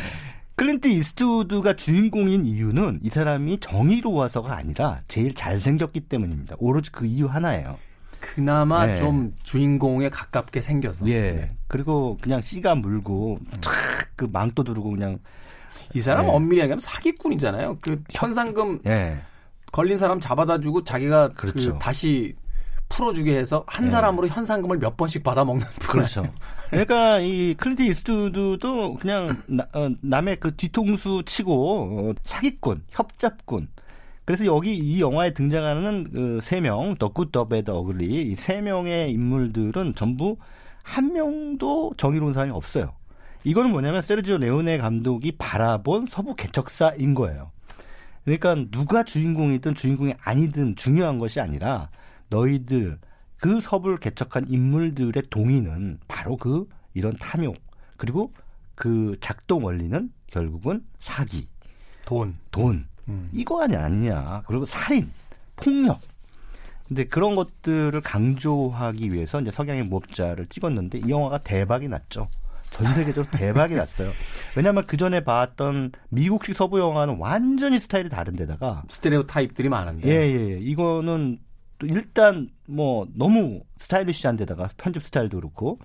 [0.56, 6.56] 클린트 이스트우드가 주인공인 이유는 이 사람이 정의로워서가 아니라 제일 잘생겼기 때문입니다.
[6.60, 7.78] 오로지 그 이유 하나예요.
[8.26, 8.96] 그나마 네.
[8.96, 11.08] 좀 주인공에 가깝게 생겨서.
[11.08, 11.32] 예.
[11.32, 11.52] 네.
[11.68, 15.20] 그리고 그냥 시가 물고 촥그 망토 두르고 그냥
[15.94, 16.32] 이 사람 네.
[16.32, 17.78] 엄밀히 얘기하면 사기꾼이잖아요.
[17.82, 19.22] 그 현상금 네.
[19.72, 21.74] 걸린 사람 잡아다 주고 자기가 그 그렇죠.
[21.74, 22.36] 그 다시
[22.90, 23.90] 풀어주게 해서 한 네.
[23.90, 26.28] 사람으로 현상금을 몇 번씩 받아먹는 그렇죠.
[26.70, 33.68] 그러니까 이 클린트 이스트우드도 그냥 나, 어, 남의 그 뒤통수 치고 어, 사기꾼, 협잡꾼
[34.26, 38.62] 그래서 여기 이 영화에 등장하는 그 세 명, The Good, The Bad, Ugly 이 세
[38.62, 40.38] 명의 인물들은 전부
[40.84, 42.94] 한 명도 정의로운 사람이 없어요.
[43.44, 47.52] 이거는 뭐냐면 세르지오 레오네 감독이 바라본 서부 개척사인 거예요.
[48.24, 51.90] 그러니까 누가 주인공이든 주인공이 아니든 중요한 것이 아니라
[52.30, 52.98] 너희들
[53.38, 57.56] 그 섭을 개척한 인물들의 동의는 바로 그 이런 탐욕
[57.98, 58.34] 그리고
[58.74, 61.48] 그 작동 원리는 결국은 사기,
[62.08, 63.30] 돈, 돈 음.
[63.34, 64.44] 이거 아니 아니냐.
[64.48, 65.12] 그리고 살인,
[65.56, 66.00] 폭력.
[66.88, 72.28] 근데 그런 것들을 강조하기 위해서 이제 석양의 무법자를 찍었는데 이 영화가 대박이 났죠.
[72.70, 74.12] 전 세계적으로 대박이 났어요.
[74.56, 80.08] 왜냐하면 그 전에 봤던 미국식 서부 영화는 완전히 스타일이 다른데다가 스테레오 타입들이 많은데.
[80.08, 80.58] 예, 예, 예.
[80.60, 81.40] 이거는
[81.80, 85.80] 또 일단 뭐 너무 스타일리시한 데다가 편집 스타일도 그렇고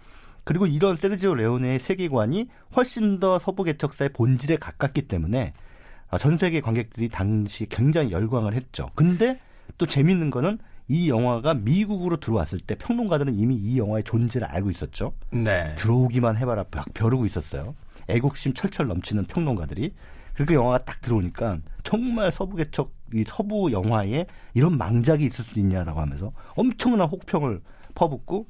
[0.44, 5.69] 그리고 이런 세르지오 레오네의 세계관이 훨씬 더 서부 개척사의 본질에 가깝기 때문에 아,
[6.18, 8.90] 전 세계 관객들이 당시 굉장히 열광을 했죠.
[8.94, 9.38] 근데
[9.78, 15.12] 또 재밌는 거는 이 영화가 미국으로 들어왔을 때 평론가들은 이미 이 영화의 존재를 알고 있었죠.
[15.30, 15.74] 네.
[15.76, 17.76] 들어오기만 해봐라 막 벼르고 있었어요.
[18.08, 19.94] 애국심 철철 넘치는 평론가들이.
[20.34, 26.00] 그렇게 영화가 딱 들어오니까 정말 서부 개척 이 서부 영화에 이런 망작이 있을 수 있냐라고
[26.00, 27.60] 하면서 엄청난 혹평을
[27.94, 28.46] 퍼붓고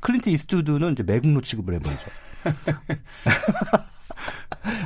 [0.00, 2.02] 클린트 이스트우드는 이제 매국노 취급을 해버리죠.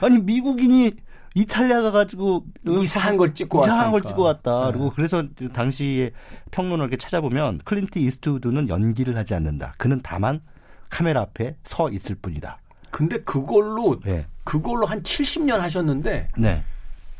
[0.03, 0.92] 아니 미국인이
[1.35, 4.01] 이탈리아 가가지고 이상한 걸 찍고 이상한 왔으니까.
[4.03, 4.66] 걸 찍고 왔다.
[4.66, 4.73] 네.
[4.73, 6.12] 그리고 그래서 당시에
[6.53, 9.75] 평론을 이렇게 찾아보면 클린트 이스트우드는 연기를 하지 않는다.
[9.77, 10.40] 그는 다만
[10.88, 12.59] 카메라 앞에 서 있을 뿐이다.
[12.90, 14.27] 근데 그걸로 네.
[14.44, 16.62] 그걸로 한 70년 하셨는데 네.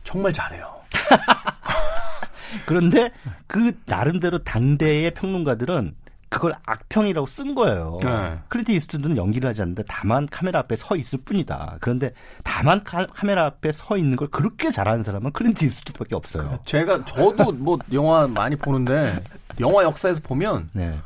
[0.05, 0.73] 정말 잘해요.
[2.67, 3.11] 그런데
[3.49, 5.97] 그 나름대로 당대의 평론가들은
[6.35, 8.01] 그걸 악평이라고 쓴 거예요.
[8.03, 8.37] 네.
[8.49, 11.77] 클린트 이스트는 연기를 하지 않는데 다만 카메라 앞에 서 있을 뿐이다.
[11.81, 16.51] 그런데 다만 카, 메라 앞에 서 있는 걸 그렇게 잘하는 사람은 클린트 이스트밖에 없어요.
[16.51, 19.23] 그 제가 저도 뭐 영화 많이 보는데
[19.61, 20.99] 영화 역사에서 보면 네.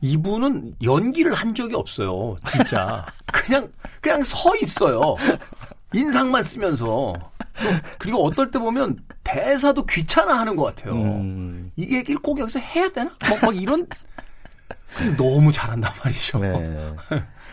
[0.00, 2.36] 이분은 연기를 한 적이 없어요.
[2.50, 3.68] 진짜 그냥
[4.00, 5.14] 그냥 서 있어요.
[5.94, 7.12] 인상만 쓰면서
[7.98, 10.94] 그리고 어떨 때 보면 대사도 귀찮아하는 것 같아요.
[10.94, 11.70] 음.
[11.76, 13.10] 이게 얘기를 꼭 여기서 해야 되나?
[13.20, 13.86] 막, 막 이런
[15.16, 16.38] 너무 잘한단 말이죠.
[16.38, 16.96] 네.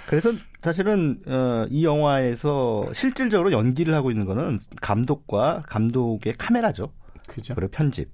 [0.07, 6.91] 그래서 사실은 어, 이 영화에서 실질적으로 연기를 하고 있는 거는 감독과 감독의 카메라죠.
[7.27, 7.55] 그죠.
[7.55, 8.09] 그리고 편집.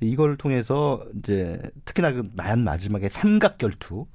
[0.00, 4.06] 이걸 통해서 이제 특히나 그 맨 마지막에 삼각 결투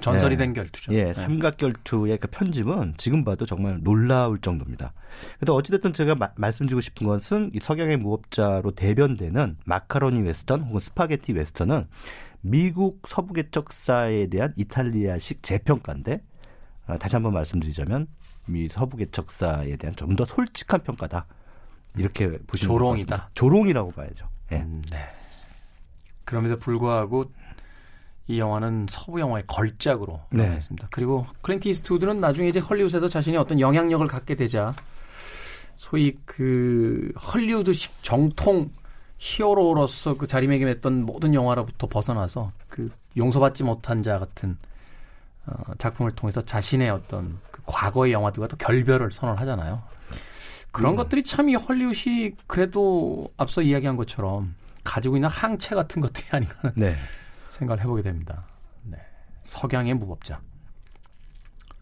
[0.00, 0.36] 전설이 예.
[0.36, 0.92] 된 결투죠.
[0.92, 1.14] 예, 네.
[1.14, 4.92] 삼각 결투의 그 편집은 지금 봐도 정말 놀라울 정도입니다.
[5.38, 11.32] 그래서 어찌됐든 제가 마, 말씀드리고 싶은 것은 이 석양의 무법자로 대변되는 마카로니 웨스턴 혹은 스파게티
[11.34, 11.86] 웨스턴은
[12.40, 16.22] 미국 서부 개척사에 대한 이탈리아식 재평가인데
[16.86, 18.08] 아, 다시 한번 말씀드리자면
[18.46, 21.26] 미 서부 개척사에 대한 좀 더 솔직한 평가다.
[21.96, 23.30] 이렇게 보시면 조롱이다.
[23.34, 24.28] 조롱이라고 봐야죠.
[24.52, 24.56] 예.
[24.56, 24.98] 음, 네.
[26.24, 27.30] 그럼에도 불구하고
[28.26, 30.46] 이 영화는 서부 영화의 걸작으로 네.
[30.46, 30.88] 나왔습니다.
[30.90, 34.74] 그리고 클린트 이스트우드는 나중에 이제 헐리우드에서 자신이 어떤 영향력을 갖게 되자
[35.76, 38.70] 소위 그 헐리우드식 정통
[39.18, 44.56] 히어로로서 그 자리매김했던 모든 영화로부터 벗어나서 그 용서받지 못한 자 같은
[45.46, 49.82] 어, 작품을 통해서 자신의 어떤 그 과거의 영화들과 또 결별을 선언하잖아요.
[50.74, 50.96] 그런 음.
[50.96, 56.96] 것들이 참 이 헐리우드이 그래도 앞서 이야기한 것처럼 가지고 있는 항체 같은 것들이 아닌가 네.
[57.48, 58.44] 생각을 해보게 됩니다.
[58.82, 58.98] 네.
[59.44, 60.40] 석양의 무법자.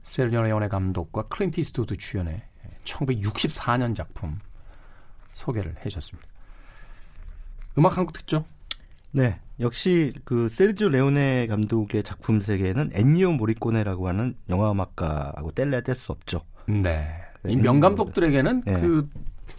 [0.02, 2.42] 세르지오 레오네 감독과 클린트 이스트우드 주연의
[2.84, 4.38] 1964년 작품
[5.32, 6.28] 소개를 해주셨습니다.
[7.78, 8.44] 음악 한 곡 듣죠?
[9.12, 9.38] 네.
[9.60, 16.12] 역시 그 세르지오 레오네 감독의 작품 세계에는 엔니오 모리꼬네라고 하는 영화 음악가하고 뗄래야 뗄 수
[16.12, 16.42] 없죠.
[16.66, 17.22] 네.
[17.48, 18.80] 이 명 감독들에게는 네.
[18.80, 19.08] 그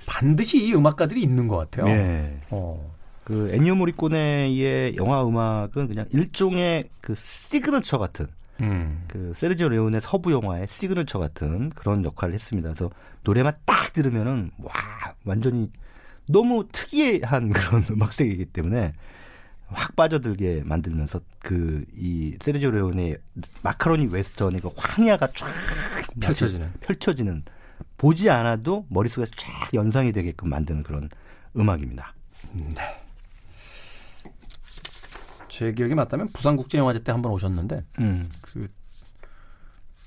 [0.06, 1.86] 반드시 이 음악가들이 있는 것 같아요.
[1.86, 2.40] 네.
[2.50, 2.94] 어.
[3.24, 8.28] 그 엔니오 모리꼬네의 영화 음악은 그냥 일종의 그 시그너처 같은
[8.62, 9.04] 음.
[9.08, 12.70] 그 세르지오 레온의 서부 영화의 시그너처 같은 그런 역할을 했습니다.
[12.74, 12.90] 그래서
[13.24, 14.74] 노래만 딱 들으면은 와
[15.26, 15.70] 완전히
[16.28, 18.94] 너무 특이한 그런 음악색이기 때문에
[19.68, 23.18] 확 빠져들게 만들면서 그 이 세르지오 레온의
[23.64, 25.48] 마카로니 웨스턴의 그 황야가 쫙
[26.20, 27.44] 펼쳐지는 펼쳐지는
[27.98, 31.10] 보지 않아도 머릿속에서 쫙 연상이 되게끔 만드는 그런
[31.58, 32.14] 음악입니다.
[32.54, 33.00] 네.
[35.48, 38.32] 제 기억이 맞다면 부산국제영화제 때 한 번 오셨는데 음.
[38.42, 38.68] 그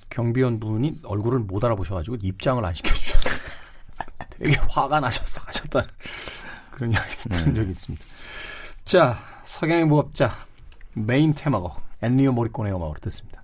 [0.09, 3.29] 경비원 분이 얼굴을 못 알아보셔가지고 입장을 안 시켜주셔서
[4.31, 5.85] 되게 화가 나셨어 하셨다
[6.71, 7.53] 그런 이야기 듣은 네.
[7.53, 8.05] 적이 있습니다.
[8.83, 10.33] 자 석양의 무법자
[10.93, 13.36] 메인 테마곡 앤리오 모리코네의 음악으로 듣습니다.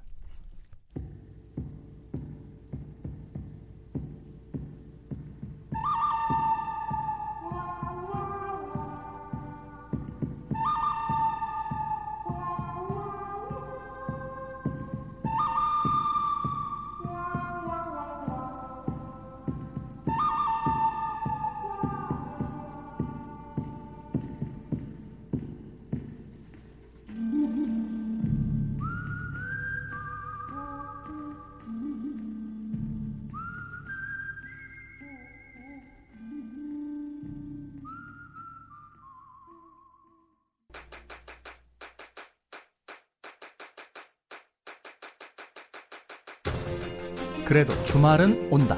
[47.54, 48.76] 그래도 주말은 온다.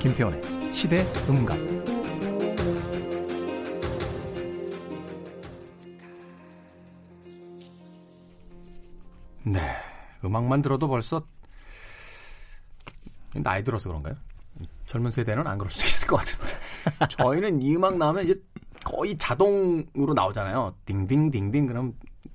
[0.00, 1.56] 김태원의 시대 음감.
[9.44, 9.60] 네.
[10.24, 11.24] 음악만 들어도 벌써
[13.36, 14.16] 나이 들어서 그런가요?
[14.86, 16.58] 젊은 세대는 안 그럴 수 있을 것 같은데.
[17.10, 18.34] 저희는 이 음악 나오면 이제
[18.82, 20.74] 거의 자동으로 나오잖아요.
[20.84, 21.94] 딩딩딩딩 그럼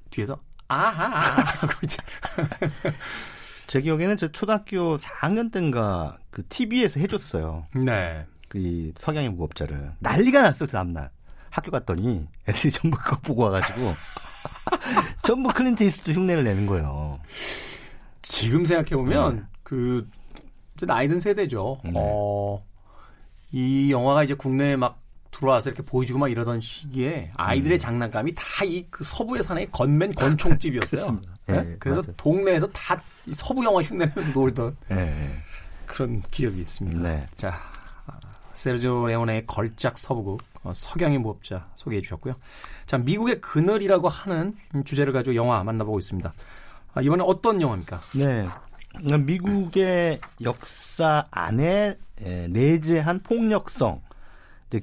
[0.09, 1.97] 뒤에서 아하 하고 이제
[3.69, 7.67] 제 기억에는 저 초등학교 4학년 때인가 그 TV에서 해줬어요.
[7.75, 8.25] 네.
[8.47, 11.11] 그 석양의 무법자를 난리가 났어 그 다음날
[11.51, 13.93] 학교 갔더니 애들이 전부 그거 보고 와가지고
[15.23, 17.19] 전부 클린트 이스트 흉내를 내는 거예요.
[18.23, 19.41] 지금 생각해 보면 네.
[19.61, 20.09] 그
[20.81, 21.79] 나이든 세대죠.
[21.83, 21.91] 네.
[21.95, 22.65] 어,
[23.51, 27.79] 이 영화가 이제 국내에 막 들어와서 이렇게 보여주고 막 이러던 시기에 아이들의 음.
[27.79, 31.19] 장난감이 다 이 그 서부의 사나이 gunman 권총집이었어요.
[31.51, 31.63] 네?
[31.63, 32.13] 네, 그래서 맞아요.
[32.17, 33.01] 동네에서 다
[33.33, 35.31] 서부 영화 흉내내면서 놀던 네.
[35.85, 37.01] 그런 기억이 있습니다.
[37.01, 37.21] 네.
[37.35, 37.53] 자,
[38.53, 42.35] 세르조 레오네의 걸작 서부극 어, 석양의 무법자 소개해 주셨고요.
[42.85, 46.33] 자, 미국의 그늘이라고 하는 주제를 가지고 영화 만나보고 있습니다.
[46.93, 48.01] 아, 이번에 어떤 영화입니까?
[48.15, 48.45] 네.
[49.17, 51.97] 미국의 역사 안에
[52.49, 54.01] 내재한 폭력성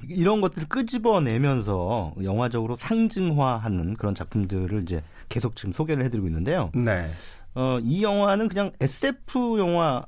[0.09, 6.71] 이런 것들을 끄집어내면서 영화적으로 상징화하는 그런 작품들을 이제 계속 지금 소개를 해드리고 있는데요.
[6.73, 7.09] 네.
[7.55, 10.05] 어, 이 영화는 그냥 SF 영화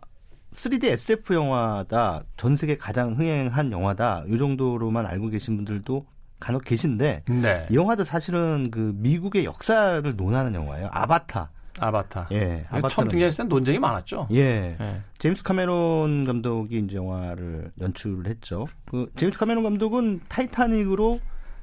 [0.53, 2.23] 3D SF 영화다.
[2.37, 4.25] 전 세계 가장 흥행한 영화다.
[4.27, 6.05] 이 정도로만 알고 계신 분들도
[6.39, 7.67] 간혹 계신데 네.
[7.69, 10.89] 이 영화도 사실은 그 미국의 역사를 논하는 영화예요.
[10.91, 11.51] 아바타.
[11.79, 12.29] 아바타.
[12.31, 12.63] 예.
[12.69, 14.27] 아바타 처음 등장했을 때 논쟁이 많았죠.
[14.31, 14.77] 예.
[14.79, 15.01] 예.
[15.17, 18.65] 제임스 카메론 감독이 이제 영화를 연출을 했죠.
[18.85, 21.19] 그 제임스 카메론 감독은 타이타닉으로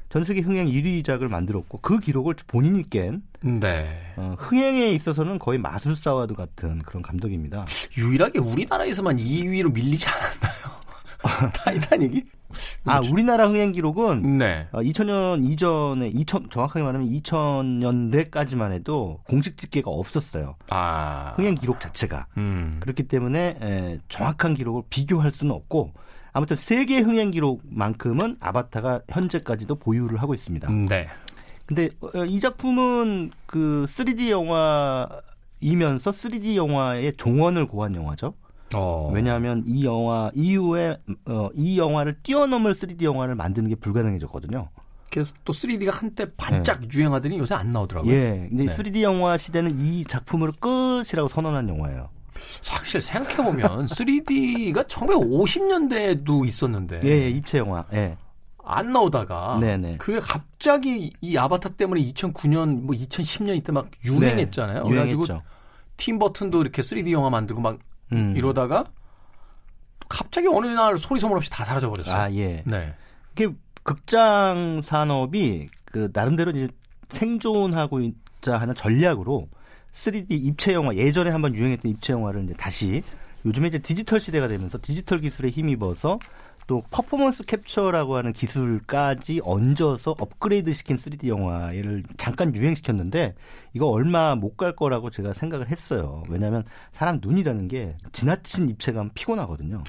[0.08, 3.86] 전 세계 흥행 1위작을 만들었고 그 기록을 본인이 깬 네.
[4.16, 7.66] 어, 흥행에 있어서는 거의 마술사와도 같은 그런 감독입니다.
[7.98, 10.75] 유일하게 우리나라에서만 2위로 밀리지 않았나요?
[11.54, 12.24] 타이타닉이?
[12.84, 14.68] 아, 우리나라 흥행 기록은 네.
[14.72, 20.56] 어, 2000년 이전에 2000 정확하게 말하면 2000년대까지만 해도 공식 집계가 없었어요.
[20.70, 21.34] 아.
[21.36, 22.26] 흥행 기록 자체가.
[22.36, 22.78] 음.
[22.80, 25.92] 그렇기 때문에 에, 정확한 기록을 비교할 수는 없고
[26.32, 30.68] 아무튼 세계 흥행 기록만큼은 아바타가 현재까지도 보유를 하고 있습니다.
[30.68, 31.08] 음, 네.
[31.64, 38.34] 근데 어, 이 작품은 그 3D 영화이면서 3D 영화의 종언을 고한 영화죠.
[38.74, 39.10] 어.
[39.12, 44.68] 왜냐하면 이 영화 이후에 어, 이 영화를 뛰어넘을 3D 영화를 만드는 게 불가능해졌거든요.
[45.10, 46.88] 그래서 또 3D가 한때 반짝 네.
[46.92, 48.12] 유행하더니 요새 안 나오더라고요.
[48.12, 48.46] 예.
[48.48, 48.76] 근데 네.
[48.76, 52.08] 3D 영화 시대는 이 작품으로 끝이라고 선언한 영화예요.
[52.60, 57.00] 사실 생각해보면 3D가 1950년대에도 있었는데.
[57.04, 57.84] 예, 예 입체 영화.
[57.92, 58.16] 예.
[58.68, 59.98] 안 나오다가 네네.
[59.98, 64.82] 그게 갑자기 이 아바타 때문에 2009년 뭐 2010년 이때 막 유행했잖아요.
[64.82, 65.26] 네, 그래가지고
[65.96, 67.78] 팀 버튼도 이렇게 3D 영화 만들고 막
[68.12, 68.34] 음.
[68.36, 68.84] 이러다가
[70.08, 72.14] 갑자기 어느 날 소리 소문 없이 다 사라져 버렸어요.
[72.14, 72.62] 아 예.
[72.64, 72.94] 네.
[73.32, 73.48] 이게
[73.82, 76.68] 극장 산업이 그 나름대로 이제
[77.10, 79.48] 생존하고 있자 하는 전략으로
[79.94, 83.02] 3D 입체 영화 예전에 한번 유행했던 입체 영화를 이제 다시
[83.44, 86.18] 요즘에 이제 디지털 시대가 되면서 디지털 기술에 힘입어서
[86.66, 93.34] 또 퍼포먼스 캡처라고 하는 기술까지 얹어서 업그레이드 시킨 3D 영화를 잠깐 유행시켰는데
[93.72, 96.22] 이거 얼마 못 갈 거라고 제가 생각을 했어요.
[96.28, 99.84] 왜냐하면 사람 눈이라는 게 지나친 입체감 피곤하거든요.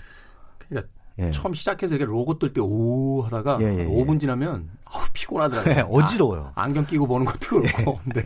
[0.60, 1.32] 그러니까 예.
[1.32, 4.20] 처음 시작해서 이렇게 로고 뜰 때 오 하다가 예, 예, 5분 예.
[4.20, 5.74] 지나면 아우, 피곤하더라고요.
[5.74, 6.52] 예, 어지러워요.
[6.54, 8.00] 아, 안경 끼고 보는 것도 그렇고.
[8.14, 8.24] 네.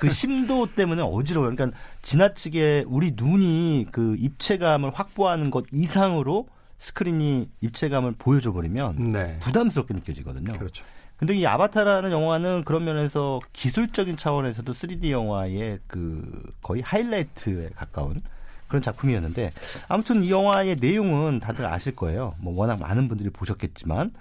[0.00, 1.56] 그 심도 때문에 어지러워요.
[1.56, 6.46] 그러니까 지나치게 우리 눈이 그 입체감을 확보하는 것 이상으로
[6.80, 9.38] 스크린이 입체감을 보여줘 버리면 네.
[9.40, 10.54] 부담스럽게 느껴지거든요.
[10.54, 10.84] 그렇죠.
[11.18, 18.20] 근데 이 아바타라는 영화는 그런 면에서 기술적인 차원에서도 3D 영화의 그 거의 하이라이트에 가까운
[18.68, 19.50] 그런 작품이었는데
[19.88, 22.34] 아무튼 이 영화의 내용은 다들 아실 거예요.
[22.38, 24.12] 뭐 워낙 많은 분들이 보셨겠지만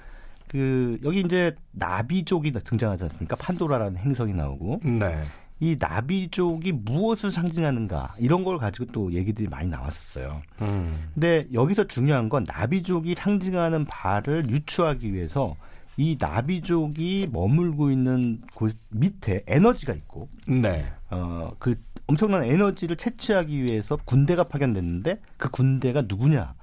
[0.50, 3.38] 그 여기 이제 나비족이 등장하지 않습니까?
[3.38, 5.24] 판도라라는 행성이 나오고 네.
[5.60, 10.42] 이 나비족이 무엇을 상징하는가 이런 걸 가지고 또 얘기들이 많이 나왔었어요.
[10.62, 11.10] 음.
[11.14, 15.56] 근데 여기서 중요한 건 나비족이 상징하는 바를 유추하기 위해서
[15.98, 20.86] 이 나비족이 머물고 있는 곳 밑에 에너지가 있고, 네.
[21.10, 21.76] 어그
[22.08, 26.56] 엄청난 에너지를 채취하기 위해서 군대가 파견됐는데 그 군대가 누구냐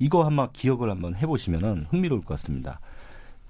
[0.00, 2.80] 이거 한번 기억을 한번 해보시면은 흥미로울 것 같습니다.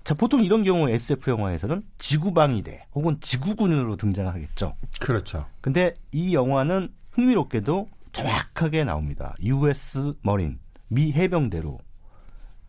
[0.05, 4.75] 자, 보통 이런 경우 SF 영화에서는 지구방위대 혹은 지구군으로 등장하겠죠.
[5.01, 5.47] 그렇죠.
[5.61, 9.35] 근데 이 영화는 흥미롭게도 정확하게 나옵니다.
[9.43, 11.79] US 머린 미 해병대로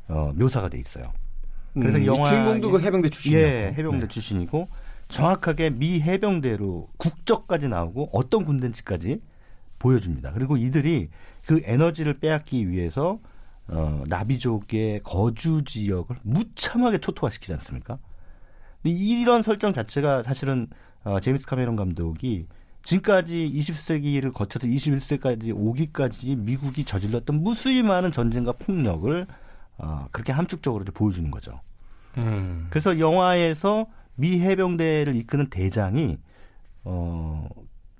[0.10, 1.12] 어, 묘사가 돼 있어요.
[1.74, 3.46] 그래서 음, 영화 주인공도 그 해병대 출신이에요.
[3.46, 4.08] 예, 해병대 네.
[4.08, 4.68] 출신이고
[5.08, 9.22] 정확하게 미 해병대로 국적까지 나오고 어떤 군대인지까지
[9.80, 10.34] 보여줍니다.
[10.34, 11.10] 그리고 이들이
[11.46, 13.20] 그 에너지를 빼앗기 위해서
[13.68, 17.98] 어, 나비족의 거주 지역을 무참하게 초토화시키지 않습니까?
[18.82, 20.68] 근데 이런 설정 자체가 사실은
[21.04, 22.48] 어, 제임스 카메론 감독이
[22.84, 29.28] 지금까지 20세기를 거쳐서 21세기까지 오기까지 미국이 저질렀던 무수히 많은 전쟁과 폭력을
[29.78, 31.60] 어, 그렇게 함축적으로 보여주는 거죠.
[32.18, 32.68] 음.
[32.70, 36.18] 그래서 영화에서 미 해병대를 이끄는 대장이
[36.84, 37.48] 어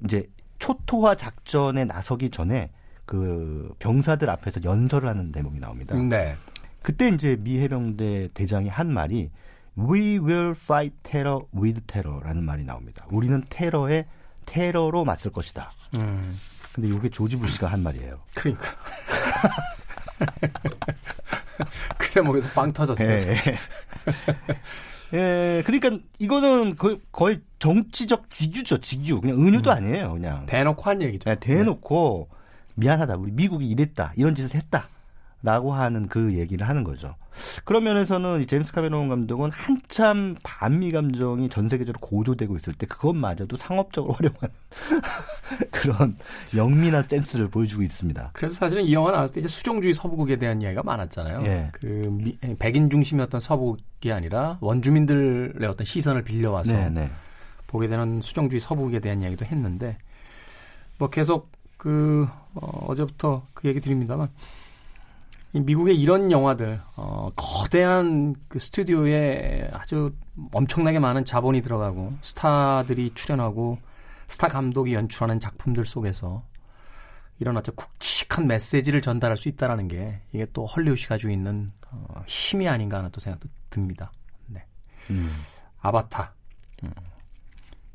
[0.06, 2.72] 이제 초토화 작전에 나서기 전에
[3.12, 5.98] 그 병사들 앞에서 연설을 하는 대목이 나옵니다.
[5.98, 6.38] 네.
[6.82, 9.30] 그때 이제 미 해병대 대장이 한 말이
[9.78, 13.06] We will fight terror with terror라는 말이 나옵니다.
[13.10, 14.06] 우리는 테러에
[14.46, 15.72] 테러로 맞설 것이다.
[15.96, 16.40] 음.
[16.72, 18.18] 근데 이게 조지 부시가 한 말이에요.
[18.34, 18.78] 그러니까.
[21.98, 23.10] 그 대목에서 빵 터졌어요.
[23.12, 23.18] 예.
[25.60, 26.78] 예, 그러니까 이거는
[27.12, 29.20] 거의 정치적 직유죠, 직유.
[29.20, 29.76] 그냥 은유도 음.
[29.76, 30.46] 아니에요, 그냥.
[30.46, 31.30] 대놓고 한 얘기죠.
[31.30, 32.41] 네, 대놓고 네.
[32.76, 33.16] 미안하다.
[33.18, 34.14] 우리 미국이 이랬다.
[34.16, 34.88] 이런 짓을 했다.
[35.44, 37.16] 라고 하는 그 얘기를 하는 거죠.
[37.66, 44.14] 그런 면에서는 제임스 카메론 감독은 한참 반미 감정이 전 세계적으로 고조되고 있을 때 그것마저도 상업적으로
[44.20, 44.50] 활용하는
[45.72, 46.18] 그런
[46.56, 48.32] 영민한 센스를 보여주고 있습니다.
[48.34, 51.42] 그래서 사실은 이 영화 나왔을 때 이제 수종주의 서부국에 대한 이야기가 많았잖아요.
[51.46, 51.70] 예.
[51.72, 57.10] 그 미, 백인 중심이었던 서부국이 아니라 원주민들의 어떤 시선을 빌려와서 네, 네.
[57.66, 59.98] 보게 되는 수종주의 서부국에 대한 이야기도 했는데
[61.00, 61.50] 뭐 계속
[61.82, 64.28] 그 어, 어제부터 그 얘기 드립니다만
[65.52, 70.14] 미국의 이런 영화들 어, 거대한 그 스튜디오에 아주
[70.52, 73.80] 엄청나게 많은 자본이 들어가고 스타들이 출연하고
[74.28, 76.44] 스타 감독이 연출하는 작품들 속에서
[77.40, 82.70] 이런 아주 굵직한 메시지를 전달할 수 있다라는 게 이게 또 헐리우드이 가지고 있는 어, 힘이
[82.70, 84.12] 아닌가 하는 또 생각도 듭니다.
[84.46, 84.64] 네.
[85.10, 85.32] 음.
[85.80, 86.32] 아바타.
[86.84, 86.92] 음.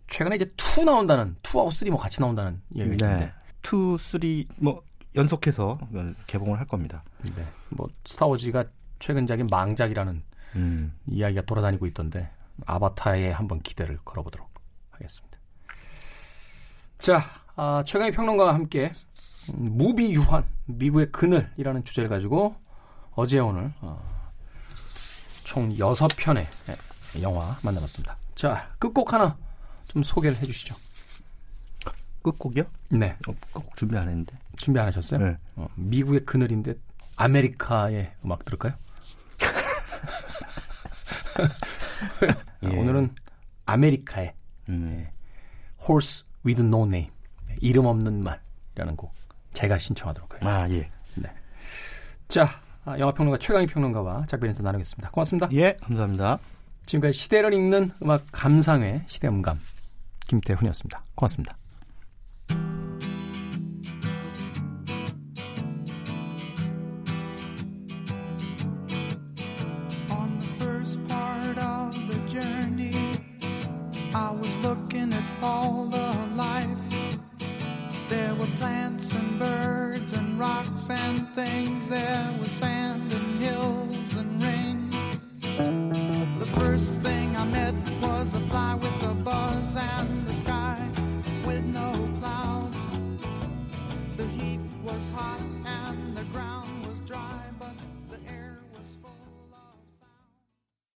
[0.08, 3.45] 최근에 이제 2 나온다는 2하고 3뭐 같이 나온다는 얘기가 있는데 네.
[3.66, 4.82] 2, 3뭐
[5.14, 5.78] 연속해서
[6.26, 7.02] 개봉을 할 겁니다.
[7.34, 7.44] 네.
[7.70, 8.64] 뭐 스타워즈가
[8.98, 10.22] 최근작인 망작이라는
[10.56, 10.98] 음.
[11.06, 12.30] 이야기가 돌아다니고 있던데
[12.64, 14.48] 아바타에 한번 기대를 걸어보도록
[14.90, 15.38] 하겠습니다.
[16.98, 17.20] 자,
[17.56, 18.92] 아, 최강의 평론가와 함께
[19.52, 22.56] 무비 유한 미국의 그늘이라는 주제를 가지고
[23.12, 24.32] 어제 오늘 어,
[25.44, 26.46] 총 6편의
[27.22, 28.16] 영화 만나봤습니다.
[28.34, 29.36] 자, 끝곡 하나
[29.86, 30.74] 좀 소개를 해주시죠.
[32.26, 32.64] 끝곡이요?
[32.90, 33.14] 네.
[33.28, 34.36] 어, 끝곡 준비 안 했는데.
[34.56, 35.20] 준비 안 하셨어요?
[35.20, 35.36] 네.
[35.54, 36.74] 어, 미국의 그늘인데
[37.16, 38.72] 아메리카의 음악 들을까요?
[42.64, 42.68] 예.
[42.68, 43.14] 오늘은
[43.66, 44.34] 아메리카의
[44.70, 44.98] 음.
[45.00, 45.12] 예,
[45.82, 47.10] Horse with No Name
[47.60, 49.14] 이름 없는 말이라는 곡
[49.52, 50.62] 제가 신청하도록 하겠습니다.
[50.62, 50.90] 아 예.
[51.14, 51.32] 네.
[52.28, 52.46] 자
[52.84, 55.10] 아, 영화 평론가 최강희 평론가와 작별 인사 나누겠습니다.
[55.10, 55.48] 고맙습니다.
[55.52, 56.38] 예, 감사합니다.
[56.86, 59.60] 지금까지 시대를 읽는 음악 감상회 시대음감
[60.28, 61.04] 김태훈이었습니다.
[61.14, 61.56] 고맙습니다.